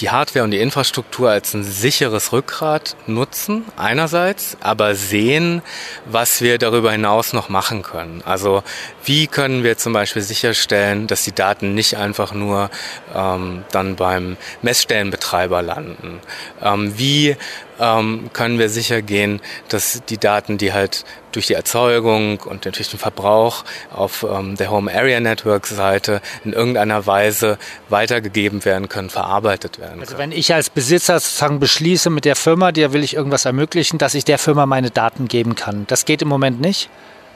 [0.00, 5.62] die Hardware und die Infrastruktur als ein sicheres Rückgrat nutzen, einerseits, aber sehen,
[6.04, 8.22] was wir darüber hinaus noch machen können.
[8.24, 8.62] Also
[9.04, 12.70] wie können wir zum Beispiel sicherstellen, dass die Daten nicht einfach nur
[13.14, 16.20] ähm, dann beim Messstellenbetreiber landen?
[16.62, 17.36] Ähm, wie
[17.80, 22.90] ähm, können wir sicher gehen, dass die Daten, die halt durch die Erzeugung und natürlich
[22.90, 27.58] den Verbrauch auf ähm, der Home Area Network Seite in irgendeiner Weise
[27.88, 30.18] weitergegeben werden können, verarbeitet werden also können.
[30.18, 33.98] Also wenn ich als Besitzer sozusagen beschließe mit der Firma, der will ich irgendwas ermöglichen,
[33.98, 35.86] dass ich der Firma meine Daten geben kann.
[35.88, 36.88] Das geht im Moment nicht?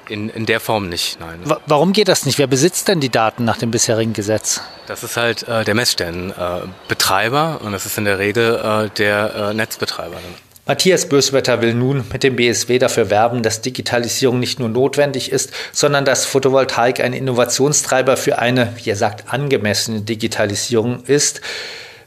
[0.09, 1.41] In, in der Form nicht, nein.
[1.67, 2.39] Warum geht das nicht?
[2.39, 4.61] Wer besitzt denn die Daten nach dem bisherigen Gesetz?
[4.87, 9.35] Das ist halt äh, der Messstellenbetreiber äh, und das ist in der Regel äh, der
[9.35, 10.17] äh, Netzbetreiber.
[10.65, 15.53] Matthias Böswetter will nun mit dem BSW dafür werben, dass Digitalisierung nicht nur notwendig ist,
[15.73, 21.41] sondern dass Photovoltaik ein Innovationstreiber für eine, wie er sagt, angemessene Digitalisierung ist.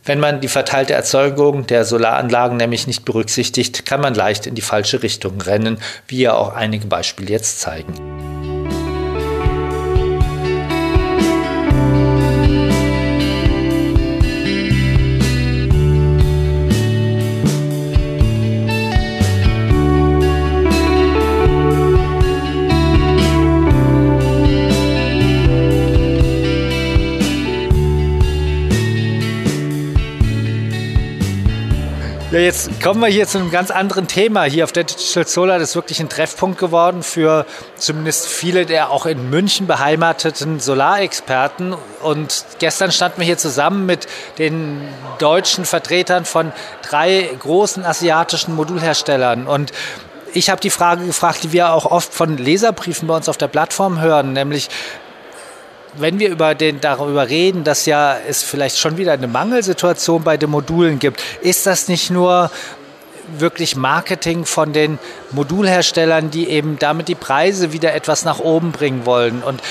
[0.06, 4.62] Wenn man die verteilte Erzeugung der Solaranlagen nämlich nicht berücksichtigt, kann man leicht in die
[4.62, 8.35] falsche Richtung rennen, wie ja auch einige Beispiele jetzt zeigen.
[32.36, 34.44] Ja, jetzt kommen wir hier zu einem ganz anderen Thema.
[34.44, 37.46] Hier auf der Digital Solar das ist wirklich ein Treffpunkt geworden für
[37.78, 41.74] zumindest viele der auch in München beheimateten Solarexperten.
[42.04, 44.08] Und gestern standen wir hier zusammen mit
[44.38, 44.82] den
[45.18, 49.48] deutschen Vertretern von drei großen asiatischen Modulherstellern.
[49.48, 49.72] Und
[50.34, 53.48] ich habe die Frage gefragt, die wir auch oft von Leserbriefen bei uns auf der
[53.48, 54.68] Plattform hören, nämlich
[55.98, 60.38] wenn wir über den, darüber reden, dass ja es vielleicht schon wieder eine Mangelsituation bei
[60.38, 62.52] den Modulen gibt, ist das nicht nur
[63.38, 65.00] wirklich Marketing von den
[65.32, 69.44] Modulherstellern, die eben damit die Preise wieder etwas nach oben bringen wollen.
[69.44, 69.62] Und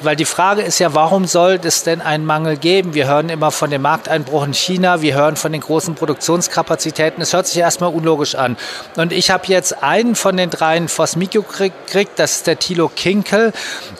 [0.00, 2.94] weil die Frage ist ja, warum soll es denn einen Mangel geben?
[2.94, 7.22] Wir hören immer von dem Markteinbruch in China, wir hören von den großen Produktionskapazitäten.
[7.22, 8.56] Es hört sich erstmal unlogisch an.
[8.96, 13.52] Und ich habe jetzt einen von den dreien vors gekriegt, das ist der Thilo Kinkel.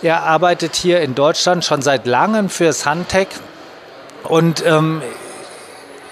[0.03, 3.29] Er arbeitet hier in Deutschland schon seit langem für Suntech.
[4.25, 5.03] Und ähm,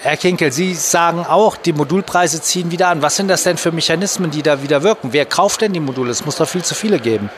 [0.01, 3.01] Herr Kinkel, Sie sagen auch, die Modulpreise ziehen wieder an.
[3.01, 5.11] Was sind das denn für Mechanismen, die da wieder wirken?
[5.11, 6.09] Wer kauft denn die Module?
[6.09, 7.29] Es muss doch viel zu viele geben.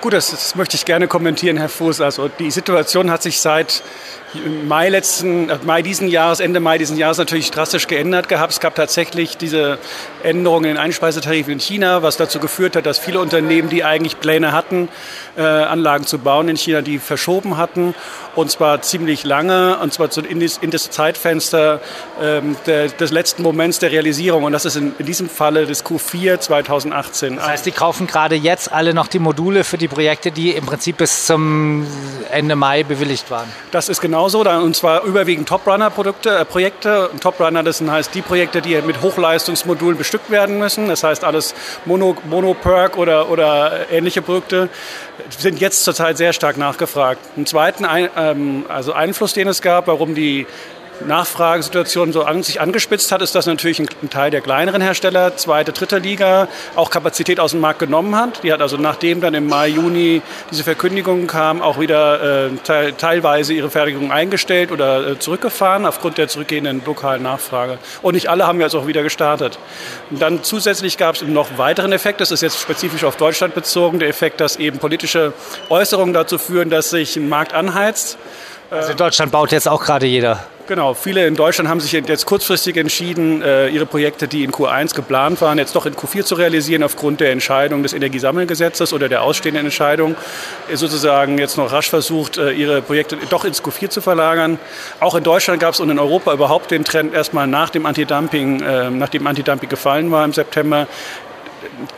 [0.00, 2.00] Gut, das, das möchte ich gerne kommentieren, Herr Fuß.
[2.00, 3.82] Also die Situation hat sich seit
[4.66, 8.52] Mai letzten, äh, Mai diesen Jahres, Ende Mai diesen Jahres natürlich drastisch geändert gehabt.
[8.52, 9.78] Es gab tatsächlich diese
[10.22, 14.20] Änderungen in den Einspeisetarifen in China, was dazu geführt hat, dass viele Unternehmen, die eigentlich
[14.20, 14.88] Pläne hatten,
[15.36, 17.94] äh, Anlagen zu bauen in China, die verschoben hatten.
[18.36, 21.80] Und zwar ziemlich lange, und zwar in das, in das Zeitfenster
[22.22, 24.44] ähm, der, des letzten Moments der Realisierung.
[24.44, 27.36] Und das ist in, in diesem Falle des Q4 2018.
[27.36, 30.66] Das heißt, die kaufen gerade jetzt alle noch die Module für die Projekte, die im
[30.66, 31.86] Prinzip bis zum
[32.30, 33.48] Ende Mai bewilligt waren.
[33.70, 36.38] Das ist genau genauso, und zwar überwiegend Top-Runner-Projekte.
[36.38, 37.10] Äh, Projekte.
[37.20, 40.88] Top-Runner, das sind heißt die Projekte, die mit Hochleistungsmodulen bestückt werden müssen.
[40.88, 44.68] Das heißt alles Mono, Mono-Perk oder, oder ähnliche Produkte
[45.38, 47.20] sind jetzt zurzeit sehr stark nachgefragt.
[47.36, 47.84] Einen zweiten
[48.32, 50.46] ähm, also Einfluss, den es gab, warum die
[51.04, 55.72] Nachfragesituation so an, sich angespitzt hat, ist, dass natürlich ein, Teil der kleineren Hersteller, zweite,
[55.72, 58.42] dritte Liga, auch Kapazität aus dem Markt genommen hat.
[58.42, 62.94] Die hat also nachdem dann im Mai, Juni diese Verkündigung kam, auch wieder äh, te
[62.96, 67.78] teilweise ihre Fertigung eingestellt oder äh, zurückgefahren aufgrund der zurückgehenden lokalen Nachfrage.
[68.02, 69.58] Und nicht alle haben jetzt auch wieder gestartet.
[70.10, 73.98] Und dann zusätzlich gab es noch weiteren Effekt, das ist jetzt spezifisch auf Deutschland bezogen,
[73.98, 75.32] der Effekt, dass eben politische
[75.68, 78.18] Äußerungen dazu führen, dass sich ein Markt anheizt.
[78.70, 80.44] Also in Deutschland baut jetzt auch gerade jeder.
[80.68, 84.96] Genau, viele in Deutschland haben sich jetzt kurzfristig entschieden, äh, ihre Projekte, die in Q1
[84.96, 89.22] geplant waren, jetzt doch in Q4 zu realisieren, aufgrund der Entscheidung des Energiesammelgesetzes oder der
[89.22, 90.16] ausstehenden Entscheidung,
[90.74, 94.58] sozusagen jetzt noch rasch versucht, äh, ihre Projekte doch ins Q4 zu verlagern.
[94.98, 98.60] Auch in Deutschland gab es und in Europa überhaupt den Trend, erstmal nach dem Antidumping,
[98.60, 100.88] äh, nachdem Antidumping gefallen war im September,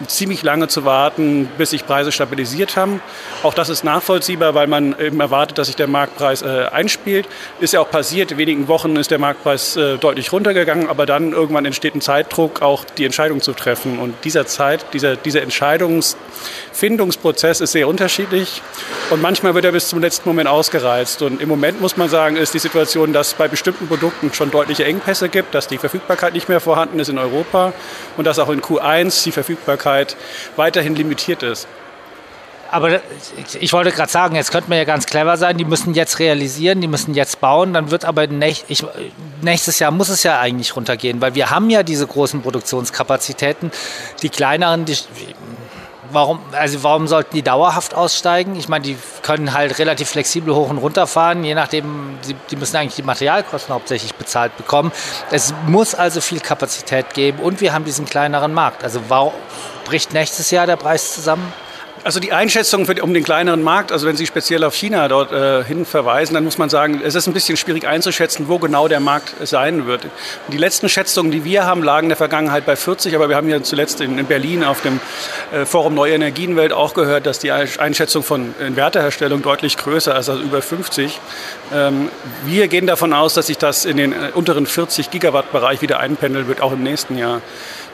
[0.06, 3.00] ziemlich lange zu warten, bis sich Preise stabilisiert haben.
[3.42, 7.28] Auch das ist nachvollziehbar, weil man eben erwartet, dass sich der Marktpreis äh, einspielt.
[7.60, 8.32] Ist ja auch passiert.
[8.32, 12.62] In wenigen Wochen ist der Marktpreis äh, deutlich runtergegangen, aber dann irgendwann entsteht ein Zeitdruck,
[12.62, 13.98] auch die Entscheidung zu treffen.
[13.98, 18.62] Und dieser Zeit, dieser, dieser Entscheidungsfindungsprozess ist sehr unterschiedlich
[19.10, 21.22] und manchmal wird er bis zum letzten Moment ausgereizt.
[21.22, 24.84] Und im Moment muss man sagen, ist die Situation, dass bei bestimmten Produkten schon deutliche
[24.84, 27.72] Engpässe gibt, dass die Verfügbarkeit nicht mehr vorhanden ist in Europa
[28.16, 30.16] und dass auch in Q1 die Verfügbarkeit Verfügbarkeit
[30.56, 31.66] weiterhin limitiert ist.
[32.70, 33.00] Aber
[33.60, 36.82] ich wollte gerade sagen, jetzt könnte man ja ganz clever sein, die müssen jetzt realisieren,
[36.82, 41.34] die müssen jetzt bauen, dann wird aber nächstes Jahr muss es ja eigentlich runtergehen, weil
[41.34, 43.70] wir haben ja diese großen Produktionskapazitäten.
[44.20, 44.98] Die kleineren, die,
[46.10, 48.56] warum, also warum sollten die dauerhaft aussteigen?
[48.56, 52.56] Ich meine, die können halt relativ flexibel hoch und runter fahren, je nachdem, sie, die
[52.56, 54.92] müssen eigentlich die Materialkosten hauptsächlich bezahlt bekommen.
[55.30, 58.84] Es muss also viel Kapazität geben und wir haben diesen kleineren Markt.
[58.84, 59.32] Also warum
[59.84, 61.52] bricht nächstes Jahr der Preis zusammen?
[62.04, 65.32] Also die Einschätzung für, um den kleineren Markt, also wenn Sie speziell auf China dort
[65.32, 68.88] äh, hin verweisen, dann muss man sagen, es ist ein bisschen schwierig einzuschätzen, wo genau
[68.88, 70.06] der Markt sein wird.
[70.48, 73.48] Die letzten Schätzungen, die wir haben, lagen in der Vergangenheit bei 40, aber wir haben
[73.48, 75.00] ja zuletzt in, in Berlin auf dem
[75.52, 80.40] äh, Forum Neue Energienwelt auch gehört, dass die Einschätzung von Inverterherstellung deutlich größer ist, also
[80.40, 81.20] über 50.
[81.74, 82.10] Ähm,
[82.46, 85.98] wir gehen davon aus, dass sich das in den äh, unteren 40 Gigawatt Bereich wieder
[85.98, 87.40] einpendeln wird, auch im nächsten Jahr.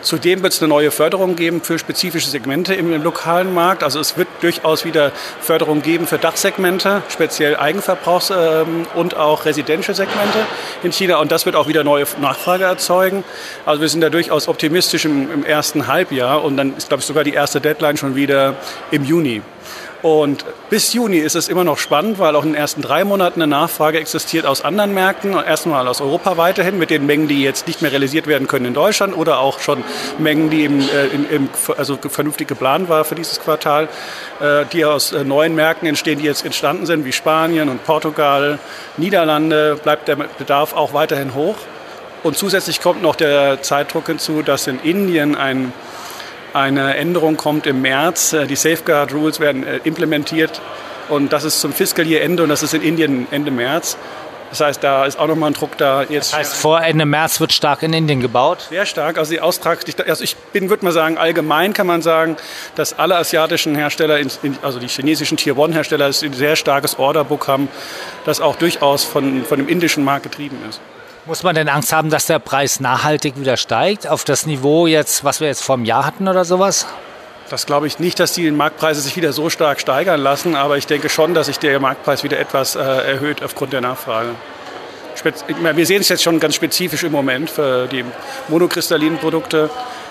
[0.04, 3.82] Zudem wird es eine neue Förderung geben für spezifische Segmente im, lokalen Markt.
[3.82, 10.40] Also es wird durchaus wieder Förderung geben für Dachsegmente, speziell Eigenverbrauchs- ähm, und auch Residential-Segmente
[10.82, 11.16] in China.
[11.16, 13.24] Und das wird auch wieder neue Nachfrage erzeugen.
[13.64, 16.44] Also wir sind da durchaus optimistisch im, im ersten Halbjahr.
[16.44, 18.56] Und dann ist, glaube ich, sogar die erste Deadline schon wieder
[18.90, 19.40] im Juni.
[20.04, 23.40] Und bis Juni ist es immer noch spannend, weil auch in den ersten drei Monaten
[23.40, 25.32] eine Nachfrage existiert aus anderen Märkten.
[25.32, 28.74] Erstmal aus Europa weiterhin mit den Mengen, die jetzt nicht mehr realisiert werden können in
[28.74, 29.82] Deutschland oder auch schon
[30.18, 31.48] Mengen, die im, äh, im, im,
[31.78, 33.88] also vernünftig geplant war für dieses Quartal,
[34.40, 38.58] äh, die aus äh, neuen Märkten entstehen, die jetzt entstanden sind, wie Spanien und Portugal,
[38.98, 41.56] Niederlande, bleibt der Bedarf auch weiterhin hoch.
[42.22, 45.72] Und zusätzlich kommt noch der Zeitdruck hinzu, dass in Indien ein,
[46.54, 48.32] eine Änderung kommt im März.
[48.32, 50.60] Äh, die Safeguard Rules werden äh, implementiert
[51.08, 53.98] und das ist zum Fiscal Year Ende und das ist in Indien Ende März.
[54.50, 56.02] Das heißt, da ist auch nochmal ein Druck da.
[56.02, 58.66] Jetzt das heißt, vor Ende März wird stark in Indien gebaut?
[58.68, 59.18] Sehr stark.
[59.18, 62.36] Also, die Austrag, also ich bin, würde mal sagen, allgemein kann man sagen,
[62.76, 64.20] dass alle asiatischen Hersteller,
[64.62, 67.68] also die chinesischen Tier-One-Hersteller, ein sehr starkes Orderbook haben,
[68.26, 70.80] das auch durchaus von, von dem indischen Markt getrieben ist.
[71.26, 75.24] Muss man denn Angst haben, dass der Preis nachhaltig wieder steigt auf das Niveau jetzt,
[75.24, 76.86] was wir jetzt vor einem Jahr hatten oder sowas?
[77.48, 80.86] Das glaube ich nicht, dass die Marktpreise sich wieder so stark steigern lassen, aber ich
[80.86, 84.30] denke schon, dass sich der Marktpreis wieder etwas äh, erhöht aufgrund der Nachfrage.
[85.14, 88.04] Spez wir sehen es jetzt schon ganz spezifisch im Moment für die
[88.48, 89.70] monokristallinen Produkte,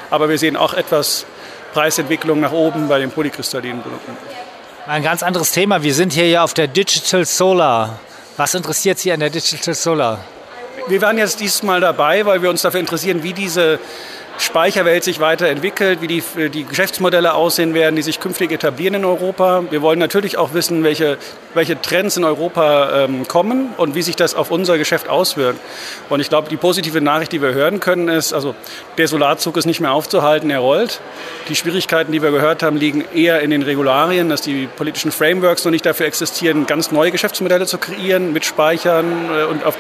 [0.10, 1.28] aber wir sehen auch etwas
[1.74, 4.18] Preisentwicklung nach oben bei den polykristallinen Produkten.
[4.88, 5.84] Ein ganz anderes Thema.
[5.84, 8.00] Wir sind hier ja auf der Digital Solar.
[8.38, 10.20] Was interessiert Sie an der Digital Solar?
[10.88, 13.80] Wir waren jetzt dieses Mal dabei, weil wir uns dafür interessieren, wie diese
[14.40, 19.64] Speicherwelt sich weiterentwickelt, wie die, die Geschäftsmodelle aussehen werden, die sich künftig etablieren in Europa.
[19.70, 21.18] Wir wollen natürlich auch wissen, welche,
[21.54, 25.60] welche Trends in Europa ähm, kommen und wie sich das auf unser Geschäft auswirkt.
[26.10, 28.56] Und ich glaube, die positive Nachricht, die wir hören können, ist, also
[28.98, 31.00] der Solarzug ist nicht mehr aufzuhalten, er rollt.
[31.48, 35.64] Die Schwierigkeiten, die wir gehört haben, liegen eher in den Regularien, dass die politischen Frameworks
[35.64, 39.30] noch nicht dafür existieren, ganz neue Geschäftsmodelle zu kreieren mit Speichern.
[39.30, 39.76] Äh, und auf,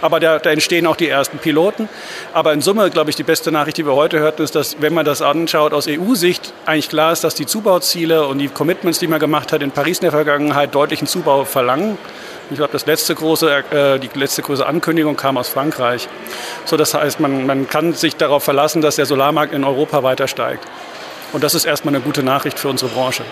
[0.00, 1.88] aber da, da entstehen auch die ersten Piloten.
[2.32, 4.80] Aber in Summe, glaube ich, die beste Nachricht, die die wir heute hörten, ist, dass,
[4.80, 8.98] wenn man das anschaut aus EU-Sicht, eigentlich klar ist, dass die Zubauziele und die Commitments,
[8.98, 11.98] die man gemacht hat in Paris in der Vergangenheit, deutlichen Zubau verlangen.
[12.50, 16.08] Ich glaube, das letzte große, äh, die letzte große Ankündigung kam aus Frankreich.
[16.64, 20.28] So, das heißt, man, man kann sich darauf verlassen, dass der Solarmarkt in Europa weiter
[20.28, 20.66] steigt.
[21.32, 23.22] Und das ist erstmal eine gute Nachricht für unsere Branche.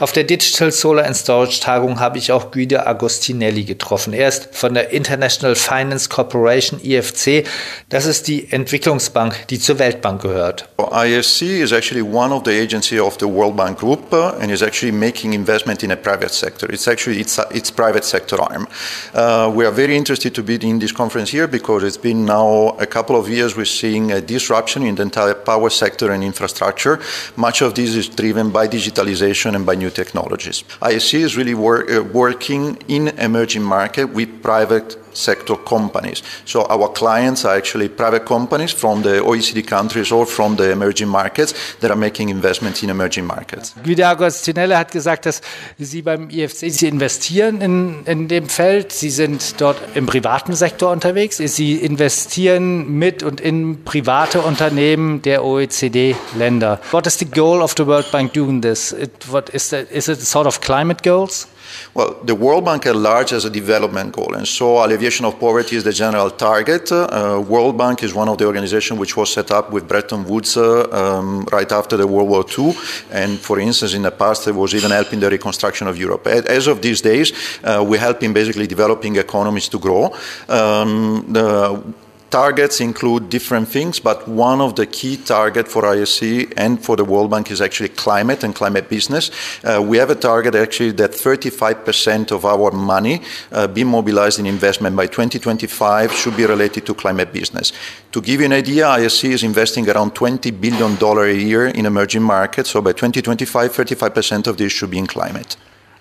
[0.00, 4.14] Auf der Digital Solar and Storage Tagung habe ich auch Guido Agostinelli getroffen.
[4.14, 7.46] Er ist von der International Finance Corporation IFC.
[7.90, 10.70] Das ist die Entwicklungsbank, die zur Weltbank gehört.
[10.78, 14.62] IFC is actually one of the agencies of the World Bank Group uh, and is
[14.62, 16.72] actually making investment in a private sector.
[16.72, 18.68] It's actually its, uh, its private sector arm.
[19.12, 22.74] Uh, we are very interested to be in this conference here because it's been now
[22.78, 26.98] a couple of years we're seeing a disruption in the entire power sector and infrastructure.
[27.36, 30.64] Much of this is driven by digitalization and by new new technologies.
[30.82, 36.22] ISC is really wor- uh, working in emerging market with private sector companies.
[36.44, 41.08] So our clients are actually private companies from the OECD countries or from the emerging
[41.08, 43.74] markets that are making investments in emerging markets.
[43.84, 45.40] Guido Agostinelle hat gesagt, dass
[45.78, 50.90] Sie beim IFC, Sie investieren in, in dem Feld, Sie sind dort im privaten Sektor
[50.90, 56.80] unterwegs, Sie investieren mit und in private Unternehmen der OECD-Länder.
[56.90, 58.92] What is the goal of the World Bank doing this?
[58.92, 61.48] It, what is, the, is it sort of climate goals?
[61.94, 65.76] Well, the World Bank at large has a development goal, and so alleviation of poverty
[65.76, 66.90] is the general target.
[66.92, 70.56] Uh, World Bank is one of the organizations which was set up with Bretton Woods
[70.56, 72.74] uh, um, right after the World War II,
[73.10, 76.26] and for instance, in the past, it was even helping the reconstruction of Europe.
[76.26, 77.32] As of these days,
[77.64, 80.14] uh, we're helping basically developing economies to grow.
[80.48, 81.82] Um, the,
[82.30, 87.04] Targets include different things, but one of the key targets for ISC and for the
[87.04, 89.32] World Bank is actually climate and climate business.
[89.64, 93.20] Uh, we have a target actually that 35% of our money
[93.50, 97.72] uh, being mobilized in investment by 2025 should be related to climate business.
[98.12, 102.22] To give you an idea, ISC is investing around $20 billion a year in emerging
[102.22, 105.56] markets, so by 2025, 35% of this should be in climate.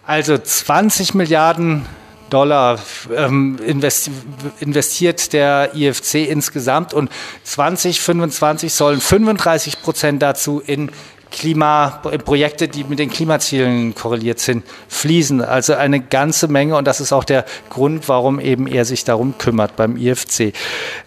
[0.07, 1.87] Also 20 Milliarden
[2.29, 2.79] Dollar
[3.15, 3.57] ähm,
[4.59, 7.09] investiert der IFC insgesamt und
[7.43, 10.91] 2025 sollen 35 Prozent dazu in
[11.31, 15.41] Klima, Projekte, die mit den Klimazielen korreliert sind, fließen.
[15.41, 19.37] Also eine ganze Menge und das ist auch der Grund, warum eben er sich darum
[19.37, 20.53] kümmert beim IFC.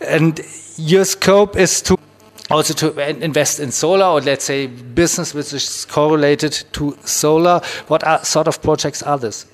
[0.08, 0.40] And
[0.78, 1.96] your scope is to
[2.48, 7.62] also to invest in solar or let's say business which is correlated to solar.
[7.88, 9.46] What are, sort of projects are this?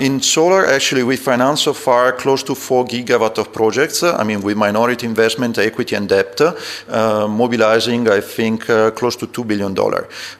[0.00, 4.02] In solar, actually, we finance so far close to 4 gigawatt of projects.
[4.02, 9.26] I mean, with minority investment, equity, and debt, uh, mobilizing, I think, uh, close to
[9.26, 9.76] $2 billion.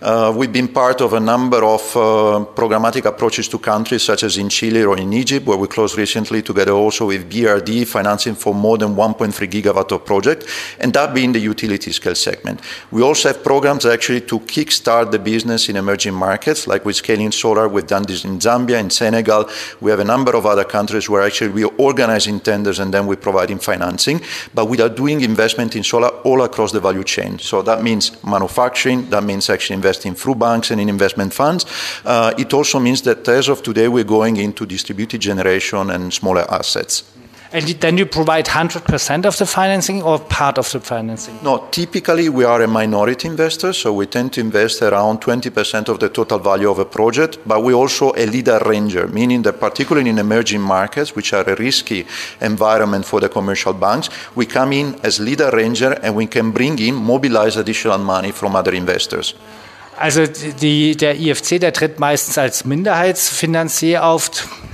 [0.02, 4.36] Uh, we've been part of a number of uh, programmatic approaches to countries such as
[4.36, 8.54] in Chile or in Egypt, where we closed recently together also with BRD, financing for
[8.54, 10.46] more than 1.3 gigawatt of project,
[10.78, 12.60] and that being the utility scale segment.
[12.90, 17.32] We also have programs actually to kickstart the business in emerging markets, like with scaling
[17.32, 17.68] solar.
[17.68, 19.48] We've done this in Zambia, in Senegal.
[19.80, 23.06] We have a number of other countries where actually we are organizing tenders and then
[23.06, 24.20] we're providing financing.
[24.54, 27.38] But we are doing investment in solar all across the value chain.
[27.38, 31.64] So that means manufacturing, that means actually investing through banks and in investment funds.
[32.04, 36.44] Uh, it also means that as of today, we're going into distributed generation and smaller
[36.50, 37.04] assets.
[37.52, 41.36] And then you provide 100% of the financing or part of the financing?
[41.42, 45.98] No, typically we are a minority investor, so we tend to invest around 20% of
[45.98, 50.10] the total value of a project, but we also a lead arranger, meaning that particularly
[50.10, 52.06] in emerging markets, which are a risky
[52.40, 56.78] environment for the commercial banks, we come in as lead arranger and we can bring
[56.78, 59.34] in, mobilize additional money from other investors.
[60.00, 64.30] Also die, der IFC, der tritt meistens als Minderheitsfinanzier auf,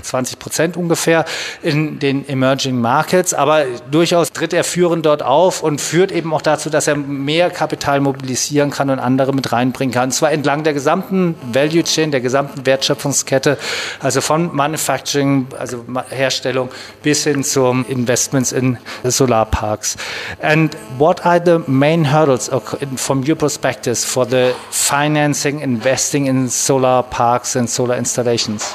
[0.06, 1.24] 20 Prozent ungefähr
[1.62, 6.42] in den Emerging Markets, aber durchaus tritt er führend dort auf und führt eben auch
[6.42, 10.04] dazu, dass er mehr Kapital mobilisieren kann und andere mit reinbringen kann.
[10.04, 13.58] Und zwar entlang der gesamten Value Chain, der gesamten Wertschöpfungskette,
[13.98, 16.68] also von Manufacturing, also Herstellung
[17.02, 19.96] bis hin zum Investments in Solarparks.
[20.40, 22.48] And what are the main hurdles
[22.94, 28.74] from your perspective for the finance financing, investing in solar parks and solar installations?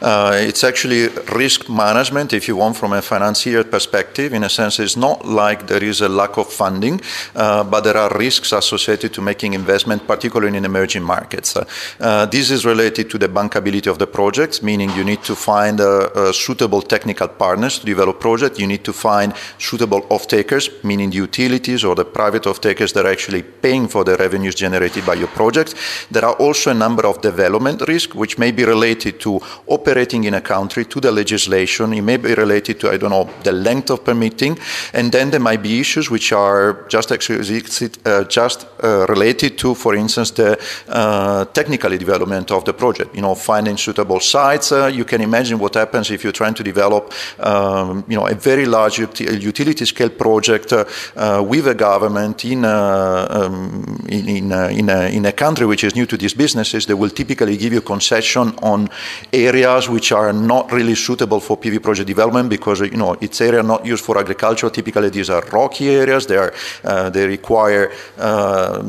[0.00, 4.32] Uh, it's actually risk management, if you want, from a financier perspective.
[4.32, 7.00] In a sense, it's not like there is a lack of funding,
[7.34, 11.56] uh, but there are risks associated to making investment, particularly in emerging markets.
[11.56, 15.80] Uh, this is related to the bankability of the projects, meaning you need to find
[15.80, 18.60] uh, suitable technical partners to develop projects.
[18.60, 23.10] You need to find suitable off-takers, meaning the utilities or the private off-takers that are
[23.10, 25.74] actually paying for the revenues generated by your project.
[26.10, 30.34] There are also a number of development risks, which may be related to operating in
[30.34, 31.92] a country, to the legislation.
[31.92, 34.58] It may be related to, I don't know, the length of permitting.
[34.92, 39.94] And then there might be issues which are just, uh, just uh, related to, for
[39.94, 40.58] instance, the
[40.88, 43.14] uh, technical development of the project.
[43.14, 44.72] You know, finding suitable sites.
[44.72, 48.34] Uh, you can imagine what happens if you're trying to develop, um, you know, a
[48.34, 50.84] very large utility scale project uh,
[51.16, 55.94] uh, with a government in, um, in, in, in, a, in a country which is
[55.94, 58.88] new to these businesses, they will typically give you concession on
[59.32, 63.62] areas which are not really suitable for PV project development because you know it's area
[63.62, 64.70] not used for agriculture.
[64.70, 66.26] Typically, these are rocky areas.
[66.26, 66.52] They are
[66.84, 68.82] uh, they require uh,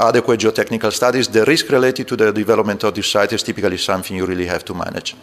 [0.00, 1.28] adequate geotechnical studies.
[1.28, 4.64] The risk related to the development of this site is typically something you really have
[4.64, 5.14] to manage.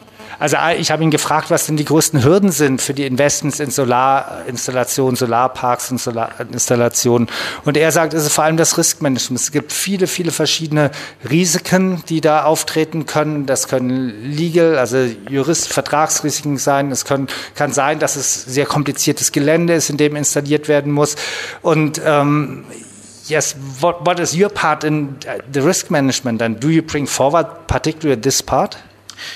[0.41, 3.70] Also ich habe ihn gefragt, was denn die größten Hürden sind für die Investments in
[3.70, 7.28] Solarinstallationen, Solarparks und Solarinstallationen.
[7.64, 9.39] Und er sagt, es ist vor allem das Riskmanagement.
[9.39, 10.89] Es gibt viele, viele verschiedene
[11.30, 13.46] Risiken, die da auftreten können.
[13.46, 14.98] Das können legal, also
[15.30, 16.92] Jurist, Vertragsrisiken sein.
[16.92, 21.16] Es können, kann sein, dass es sehr kompliziertes Gelände ist, in dem installiert werden muss.
[21.62, 22.66] Und ähm,
[23.28, 25.16] yes, what, what is your part in
[25.54, 28.78] the risk management and do you bring forward particularly this part?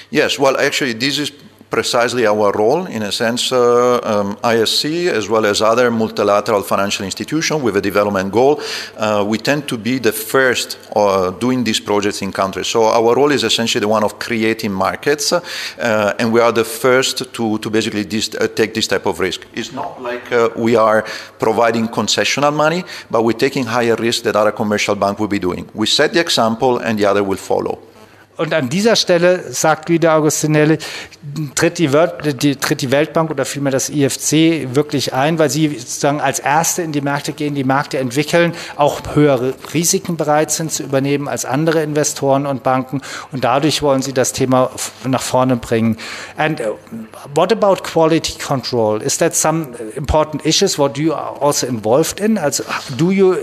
[0.10, 1.32] Yes, well, actually, this is
[1.70, 2.86] precisely our role.
[2.86, 7.82] In a sense, uh, um, ISC, as well as other multilateral financial institutions with a
[7.82, 8.61] development goal,
[8.97, 12.68] uh, we tend to be the first uh, doing these projects in countries.
[12.68, 16.63] So our role is essentially the one of creating markets, uh, and we are the
[16.63, 19.45] first to, to basically uh, take this type of risk.
[19.53, 21.03] It's not like uh, we are
[21.39, 25.70] providing concessional money, but we're taking higher risk that other commercial bank will be doing.
[25.74, 27.80] We set the example, and the other will follow.
[28.38, 30.77] Und an dieser Stelle, sagt wieder Augustinelli,
[31.55, 31.89] tritt die,
[32.33, 36.81] die, tritt die Weltbank oder vielmehr das IFC wirklich ein, weil sie sozusagen als Erste
[36.81, 41.45] in die Märkte gehen, die Märkte entwickeln, auch höhere Risiken bereit sind zu übernehmen als
[41.45, 43.01] andere Investoren und Banken.
[43.31, 44.69] Und dadurch wollen sie das Thema
[45.05, 45.97] nach vorne bringen.
[46.36, 46.75] And uh,
[47.33, 49.01] what about quality control?
[49.01, 52.38] Is that some important issues what you are also involved in?
[52.38, 52.63] Also,
[52.97, 53.38] do you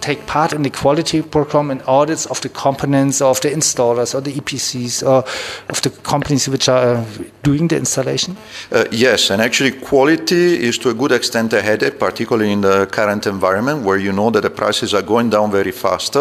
[0.00, 4.20] take part in the quality program and audits of the components of the installers or
[4.20, 5.24] the EPCs or
[5.68, 7.04] of the companies which are uh,
[7.42, 8.36] doing the installation?
[8.72, 12.86] Uh, yes, and actually quality is to a good extent a headache, particularly in the
[12.86, 16.16] current environment where you know that the prices are going down very fast.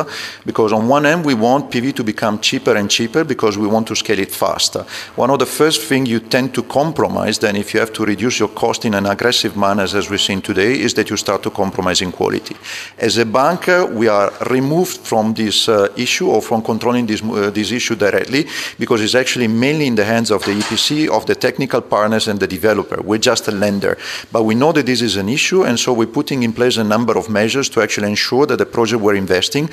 [0.46, 3.88] Because on one end we want PV to become cheaper and cheaper because we want
[3.88, 4.86] to scale it faster.
[5.16, 8.40] One of the first things you tend to compromise then if you have to reduce
[8.40, 11.52] your cost in an aggressive manner as we've seen today is that you start to
[11.52, 12.56] compromise in quality.
[12.98, 17.50] As a bank we are removed from this uh, issue or from controlling this, uh,
[17.52, 18.48] this issue directly
[18.80, 22.40] because it's actually mainly in the hands of the EPC, of the technical partners, and
[22.40, 23.02] the developer.
[23.02, 23.98] We're just a lender.
[24.32, 26.84] But we know that this is an issue, and so we're putting in place a
[26.84, 29.70] number of measures to actually ensure that the project we're investing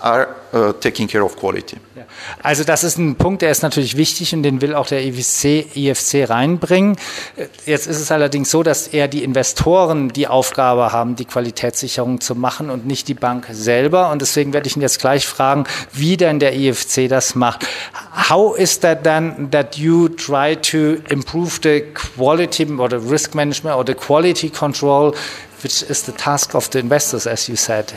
[0.00, 1.76] are uh, taking care of quality.
[2.42, 5.76] Also das ist ein Punkt, der ist natürlich wichtig und den will auch der IFC,
[5.76, 6.96] IFC reinbringen.
[7.66, 12.34] Jetzt ist es allerdings so, dass eher die Investoren die Aufgabe haben, die Qualitätssicherung zu
[12.34, 14.10] machen und nicht die Bank selber.
[14.10, 17.66] Und deswegen werde ich ihn jetzt gleich fragen, wie denn der IFC das macht.
[18.30, 23.76] How is that then that you try to improve the quality or the risk management
[23.76, 25.14] or the quality control,
[25.62, 27.92] which is the task of the investors, as you said?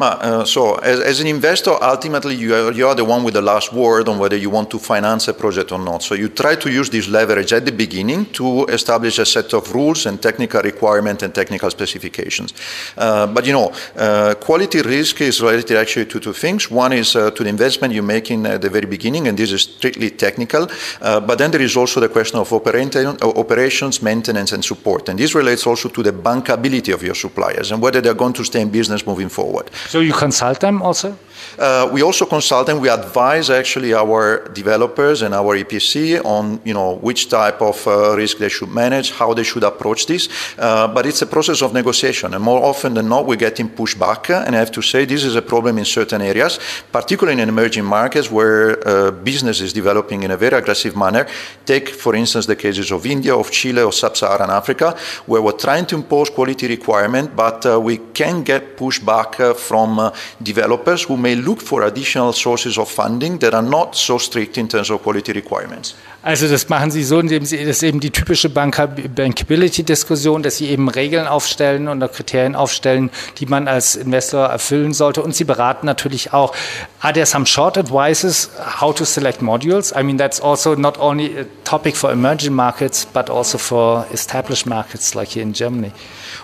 [0.00, 3.42] Uh, so, as, as, an investor, ultimately you are, you are the one with the
[3.42, 6.02] last word on whether you want to finance a project or not.
[6.02, 9.74] So, you try to use this leverage at the beginning to establish a set of
[9.74, 12.54] rules and technical requirements and technical specifications.
[12.96, 16.70] Uh, but you know, uh, quality risk is related actually to two things.
[16.70, 19.52] One is uh, to the investment you make in at the very beginning, and this
[19.52, 20.68] is strictly technical.
[21.00, 25.08] Uh, but then there is also the question of operations, maintenance, and support.
[25.08, 28.44] And this relates also to the bankability of your suppliers and whether they're going to
[28.44, 29.70] stay in business moving forward.
[29.88, 31.16] So you consult them also?
[31.58, 36.74] Uh, we also consult and We advise actually our developers and our EPC on you
[36.74, 40.28] know which type of uh, risk they should manage, how they should approach this.
[40.56, 44.30] Uh, but it's a process of negotiation, and more often than not, we're getting pushback.
[44.30, 46.60] And I have to say, this is a problem in certain areas,
[46.92, 51.26] particularly in emerging markets where uh, business is developing in a very aggressive manner.
[51.66, 54.96] Take, for instance, the cases of India, of Chile, or Sub-Saharan Africa,
[55.26, 60.12] where we're trying to impose quality requirement, but uh, we can get pushback uh, from
[60.42, 64.68] developers who may look for additional sources of funding that are not so strict in
[64.68, 65.94] terms of quality requirements.
[66.20, 70.68] Also das machen Sie so, indem Sie das ist eben die typische Bankability-Diskussion, dass Sie
[70.68, 75.22] eben Regeln aufstellen oder Kriterien aufstellen, die man als Investor erfüllen sollte.
[75.22, 76.52] Und Sie beraten natürlich auch.
[77.00, 78.50] Are there some short advices
[78.80, 79.94] how to select modules?
[79.96, 84.66] I mean, that's also not only a topic for emerging markets, but also for established
[84.66, 85.92] markets like here in Germany.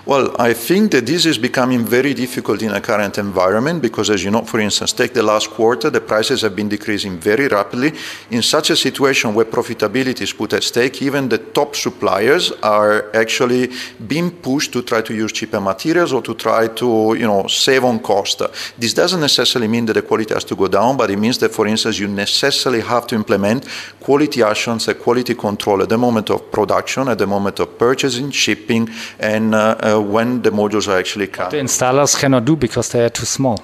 [0.07, 4.23] Well, I think that this is becoming very difficult in a current environment because, as
[4.23, 7.93] you know, for instance, take the last quarter, the prices have been decreasing very rapidly.
[8.31, 13.15] In such a situation where profitability is put at stake, even the top suppliers are
[13.15, 13.71] actually
[14.07, 17.85] being pushed to try to use cheaper materials or to try to, you know, save
[17.85, 18.43] on cost.
[18.79, 21.51] This doesn't necessarily mean that the quality has to go down, but it means that,
[21.51, 23.67] for instance, you necessarily have to implement
[24.01, 28.31] quality assurance and quality control at the moment of production, at the moment of purchasing,
[28.31, 28.89] shipping,
[29.19, 31.51] and uh, uh, when the modules are actually coming.
[31.51, 33.59] The installers cannot do because they are too small.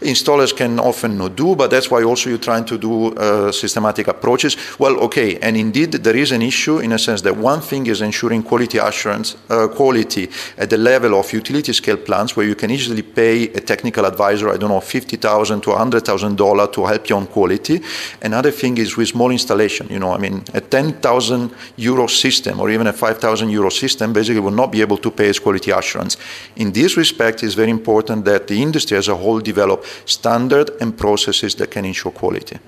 [0.00, 4.08] Installers can often not do, but that's why also you're trying to do uh, systematic
[4.08, 4.56] approaches.
[4.78, 8.00] Well, okay, and indeed there is an issue in a sense that one thing is
[8.00, 10.28] ensuring quality assurance, uh, quality
[10.58, 14.48] at the level of utility scale plants where you can easily pay a technical advisor,
[14.50, 17.80] I don't know, fifty thousand to hundred thousand dollar to help you on quality.
[18.20, 19.88] Another thing is with small installation.
[19.88, 23.70] You know, I mean, a ten thousand euro system or even a five thousand euro
[23.70, 26.16] system basically will not be able to pay its quality assurance.
[26.56, 29.71] In this respect, it's very important that the industry as a whole develop
[30.06, 32.58] standard and processes that can ensure quality.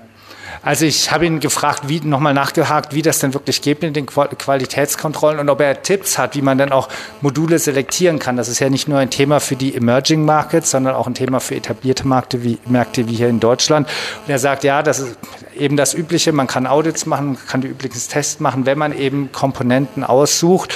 [0.65, 4.07] Also ich habe ihn gefragt, wie nochmal nachgehakt, wie das denn wirklich geht mit den
[4.07, 6.89] Qualitätskontrollen und ob er Tipps hat, wie man dann auch
[7.21, 8.35] Module selektieren kann.
[8.35, 11.39] Das ist ja nicht nur ein Thema für die Emerging Markets, sondern auch ein Thema
[11.39, 13.87] für etablierte Märkte wie, Märkte wie hier in Deutschland.
[14.25, 15.17] Und er sagt, ja, das ist
[15.55, 16.31] eben das Übliche.
[16.31, 20.73] Man kann Audits machen, kann die üblichen Tests machen, wenn man eben Komponenten aussucht.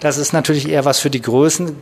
[0.00, 1.76] Das ist natürlich eher was für die Größen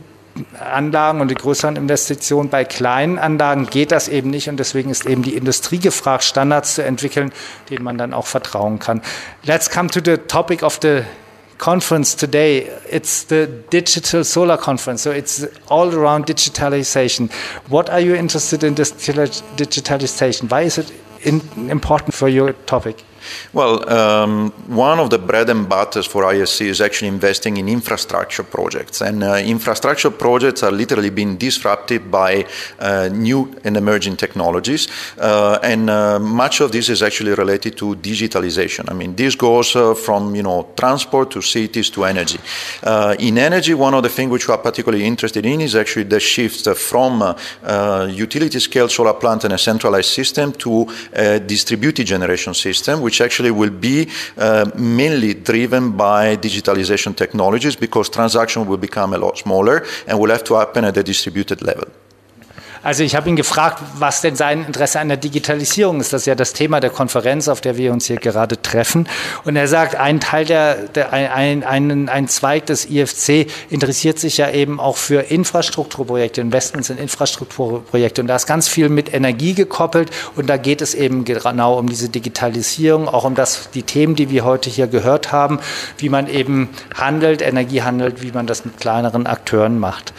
[0.59, 2.49] Anlagen und die größeren Investitionen.
[2.49, 6.75] Bei kleinen Anlagen geht das eben nicht und deswegen ist eben die Industrie gefragt, Standards
[6.75, 7.31] zu entwickeln,
[7.69, 9.01] denen man dann auch vertrauen kann.
[9.43, 11.01] Let's come to the topic of the
[11.57, 12.67] conference today.
[12.89, 17.29] It's the Digital Solar Conference, so it's all around digitalization.
[17.67, 20.49] What are you interested in this digitalization?
[20.49, 20.91] Why is it
[21.69, 23.03] important for your topic?
[23.53, 28.43] Well, um, one of the bread and butters for ISC is actually investing in infrastructure
[28.43, 29.01] projects.
[29.01, 32.45] And uh, infrastructure projects are literally being disrupted by
[32.79, 34.87] uh, new and emerging technologies.
[35.17, 38.89] Uh, and uh, much of this is actually related to digitalization.
[38.89, 42.39] I mean, this goes uh, from, you know, transport to cities to energy.
[42.83, 46.03] Uh, in energy, one of the things which we are particularly interested in is actually
[46.03, 47.35] the shift from
[48.09, 53.49] utility scale solar plant and a centralized system to a distributed generation system, which actually
[53.49, 54.07] will be
[54.37, 60.29] uh, mainly driven by digitalization technologies because transactions will become a lot smaller and will
[60.29, 61.89] have to happen at a distributed level.
[62.81, 66.13] Also ich habe ihn gefragt, was denn sein Interesse an der Digitalisierung ist.
[66.13, 69.07] Das ist ja das Thema der Konferenz, auf der wir uns hier gerade treffen.
[69.43, 74.37] Und er sagt, ein Teil der, der ein, ein, ein Zweig des IFC interessiert sich
[74.37, 78.21] ja eben auch für Infrastrukturprojekte, Investments in Infrastrukturprojekte.
[78.21, 80.09] Und da ist ganz viel mit Energie gekoppelt.
[80.37, 84.29] Und da geht es eben genau um diese Digitalisierung, auch um das, die Themen, die
[84.29, 85.59] wir heute hier gehört haben,
[85.97, 90.13] wie man eben handelt, Energie handelt, wie man das mit kleineren Akteuren macht.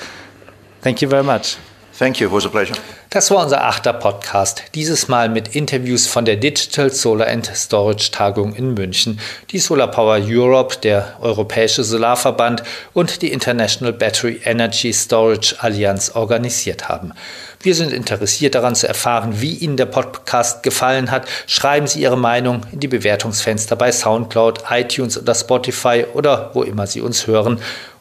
[0.83, 1.57] Thank you very much.
[2.01, 2.75] Thank you, it was a pleasure.
[3.11, 8.11] Das war unser achter Podcast, dieses Mal mit Interviews von der Digital Solar and Storage
[8.11, 9.21] Tagung in München,
[9.51, 12.63] die Solar Power Europe, der Europäische Solarverband
[12.95, 17.13] und die International Battery Energy Storage Alliance organisiert haben.
[17.61, 21.29] Wir sind interessiert daran zu erfahren, wie Ihnen der Podcast gefallen hat.
[21.47, 26.87] Schreiben Sie Ihre Meinung in die Bewertungsfenster bei SoundCloud, iTunes oder Spotify oder wo immer
[26.87, 27.61] Sie uns hören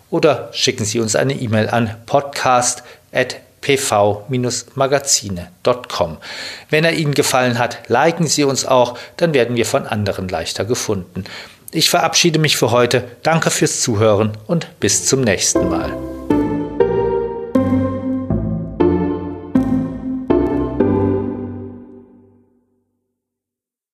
[0.09, 6.18] oder schicken Sie uns eine E-Mail an podcast@ pv-magazine.com.
[6.69, 10.65] Wenn er Ihnen gefallen hat, liken Sie uns auch, dann werden wir von anderen leichter
[10.65, 11.23] gefunden.
[11.72, 16.09] Ich verabschiede mich für heute, danke fürs Zuhören und bis zum nächsten Mal.